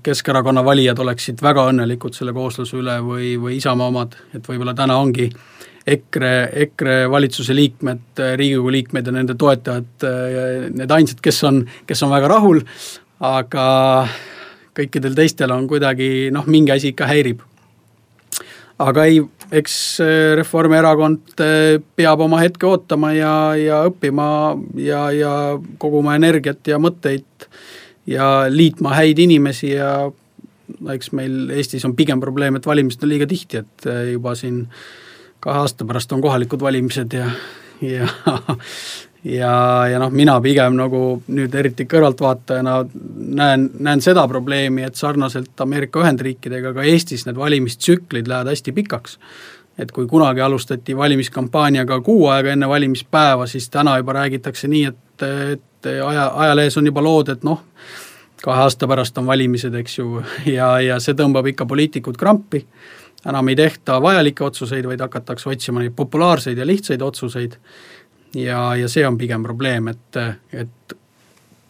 Keskerakonna 0.02 0.64
valijad 0.66 0.98
oleksid 0.98 1.38
väga 1.38 1.68
õnnelikud 1.70 2.16
selle 2.16 2.32
koosluse 2.34 2.74
üle 2.76 2.96
või, 3.06 3.36
või 3.38 3.60
Isamaa 3.60 3.86
omad, 3.88 4.16
et 4.34 4.42
võib-olla 4.42 4.74
täna 4.74 4.96
ongi 4.98 5.28
EKRE, 5.86 6.32
EKRE 6.66 6.96
valitsuse 7.10 7.54
liikmed, 7.56 8.20
Riigikogu 8.36 8.72
liikmed 8.74 9.06
ja 9.06 9.14
nende 9.16 9.34
toetajad 9.40 10.04
need 10.76 10.92
ainsad, 10.92 11.22
kes 11.24 11.38
on, 11.48 11.62
kes 11.88 12.02
on 12.04 12.12
väga 12.12 12.28
rahul, 12.30 12.60
aga 13.24 13.64
kõikidel 14.76 15.16
teistel 15.18 15.52
on 15.54 15.66
kuidagi 15.70 16.30
noh, 16.34 16.46
mingi 16.50 16.74
asi 16.74 16.92
ikka 16.92 17.08
häirib. 17.10 17.42
aga 18.80 19.04
ei, 19.04 19.20
eks 19.52 19.74
äh, 20.00 20.32
Reformierakond 20.38 21.42
äh, 21.42 21.80
peab 21.96 22.22
oma 22.24 22.38
hetke 22.40 22.68
ootama 22.68 23.12
ja, 23.12 23.32
ja 23.58 23.82
õppima 23.90 24.28
ja, 24.80 25.02
ja 25.12 25.32
koguma 25.82 26.14
energiat 26.16 26.64
ja 26.70 26.78
mõtteid 26.80 27.48
ja 28.08 28.46
liitma 28.48 28.94
häid 28.96 29.20
inimesi 29.20 29.74
ja 29.74 30.08
eks 30.94 31.12
meil 31.12 31.50
Eestis 31.52 31.84
on 31.84 31.96
pigem 31.98 32.22
probleem, 32.22 32.56
et 32.56 32.66
valimised 32.66 33.04
on 33.04 33.12
liiga 33.12 33.28
tihti, 33.28 33.60
et 33.60 33.90
äh, 33.90 34.02
juba 34.14 34.36
siin 34.38 34.64
kahe 35.40 35.62
aasta 35.64 35.84
pärast 35.84 36.12
on 36.12 36.20
kohalikud 36.22 36.60
valimised 36.60 37.12
ja, 37.12 37.30
ja 37.80 38.08
ja, 39.24 39.86
ja 39.90 40.00
noh, 40.00 40.10
mina 40.10 40.36
pigem 40.40 40.76
nagu 40.78 41.20
nüüd 41.28 41.54
eriti 41.54 41.86
kõrvaltvaatajana 41.90 42.76
näen, 43.36 43.68
näen 43.78 44.02
seda 44.04 44.26
probleemi, 44.28 44.84
et 44.86 44.96
sarnaselt 44.96 45.60
Ameerika 45.60 46.00
Ühendriikidega 46.00 46.72
ka 46.76 46.84
Eestis 46.88 47.26
need 47.28 47.38
valimistsüklid 47.40 48.28
lähevad 48.30 48.52
hästi 48.54 48.72
pikaks. 48.72 49.18
et 49.78 49.92
kui 49.92 50.06
kunagi 50.06 50.40
alustati 50.40 50.96
valimiskampaaniaga 50.96 52.00
kuu 52.04 52.26
aega 52.28 52.50
enne 52.52 52.68
valimispäeva, 52.68 53.46
siis 53.46 53.70
täna 53.70 53.96
juba 53.96 54.12
räägitakse 54.12 54.68
nii, 54.68 54.84
et, 54.84 55.22
et 55.52 55.86
aja, 56.04 56.26
ajalehes 56.34 56.76
on 56.76 56.86
juba 56.86 57.02
lood, 57.02 57.28
et 57.32 57.44
noh, 57.44 57.62
kahe 58.42 58.60
aasta 58.60 58.88
pärast 58.88 59.18
on 59.18 59.26
valimised, 59.26 59.74
eks 59.74 59.98
ju, 59.98 60.20
ja, 60.56 60.74
ja 60.80 60.98
see 61.00 61.16
tõmbab 61.16 61.48
ikka 61.48 61.64
poliitikud 61.70 62.18
krampi, 62.20 62.66
enam 63.26 63.48
ei 63.48 63.56
tehta 63.56 64.00
vajalikke 64.02 64.44
otsuseid, 64.44 64.86
vaid 64.88 65.00
hakatakse 65.00 65.50
otsima 65.50 65.82
neid 65.82 65.92
populaarseid 65.96 66.58
ja 66.58 66.66
lihtsaid 66.66 67.02
otsuseid 67.02 67.58
ja, 68.34 68.76
ja 68.76 68.88
see 68.88 69.06
on 69.06 69.18
pigem 69.18 69.42
probleem, 69.42 69.88
et, 69.92 70.20
et 70.52 70.96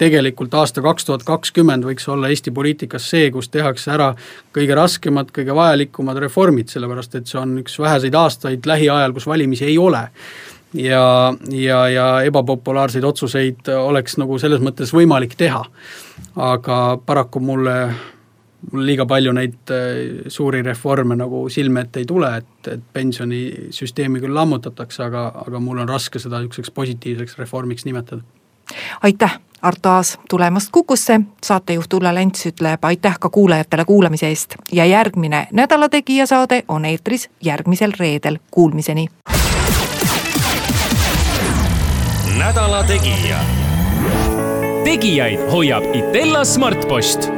tegelikult 0.01 0.55
aasta 0.57 0.83
kaks 0.85 1.09
tuhat 1.09 1.25
kakskümmend 1.29 1.85
võiks 1.85 2.07
olla 2.09 2.31
Eesti 2.33 2.53
poliitikas 2.57 3.09
see, 3.13 3.31
kus 3.35 3.51
tehakse 3.53 3.93
ära 3.93 4.13
kõige 4.57 4.77
raskemad, 4.79 5.33
kõige 5.37 5.57
vajalikumad 5.57 6.21
reformid, 6.25 6.71
sellepärast 6.73 7.19
et 7.19 7.29
see 7.29 7.41
on 7.41 7.59
üks 7.61 7.77
väheseid 7.81 8.17
aastaid 8.17 8.69
lähiajal, 8.71 9.13
kus 9.17 9.29
valimisi 9.29 9.69
ei 9.69 9.77
ole. 9.79 10.07
ja, 10.75 11.35
ja, 11.51 11.81
ja 11.89 12.07
ebapopulaarseid 12.23 13.05
otsuseid 13.05 13.69
oleks 13.77 14.17
nagu 14.23 14.39
selles 14.39 14.63
mõttes 14.65 14.95
võimalik 14.95 15.37
teha. 15.37 15.65
aga 16.37 16.99
paraku 17.07 17.41
mulle 17.41 17.77
mul 18.73 18.87
liiga 18.87 19.07
palju 19.07 19.33
neid 19.37 19.73
äh, 19.75 20.25
suuri 20.29 20.63
reforme 20.63 21.17
nagu 21.17 21.49
silme 21.49 21.85
ette 21.87 22.03
ei 22.03 22.09
tule, 22.09 22.31
et, 22.37 22.69
et 22.69 22.83
pensionisüsteemi 22.93 24.21
küll 24.21 24.35
lammutatakse, 24.35 25.05
aga, 25.07 25.29
aga 25.47 25.61
mul 25.61 25.83
on 25.83 25.89
raske 25.89 26.23
seda 26.23 26.41
niisuguseks 26.41 26.75
positiivseks 26.75 27.39
reformiks 27.39 27.85
nimetada. 27.89 28.23
aitäh, 29.03 29.39
Arto 29.63 29.89
Aas 29.89 30.19
tulemast 30.29 30.69
Kukusse, 30.73 31.21
saatejuht 31.45 31.93
Ulla 31.93 32.15
Lents 32.15 32.47
ütleb 32.47 32.85
aitäh 32.85 33.19
ka 33.21 33.29
kuulajatele 33.29 33.85
kuulamise 33.85 34.29
eest 34.29 34.57
ja 34.73 34.85
järgmine 34.87 35.47
Nädala 35.53 35.89
Tegija 35.89 36.27
saade 36.27 36.63
on 36.69 36.85
eetris 36.85 37.31
järgmisel 37.45 37.93
reedel, 37.99 38.39
kuulmiseni. 38.51 39.07
nädala 42.39 42.85
Tegija. 42.85 43.39
tegijaid 44.85 45.51
hoiab 45.53 45.85
Itella 45.95 46.45
Smartpost 46.45 47.29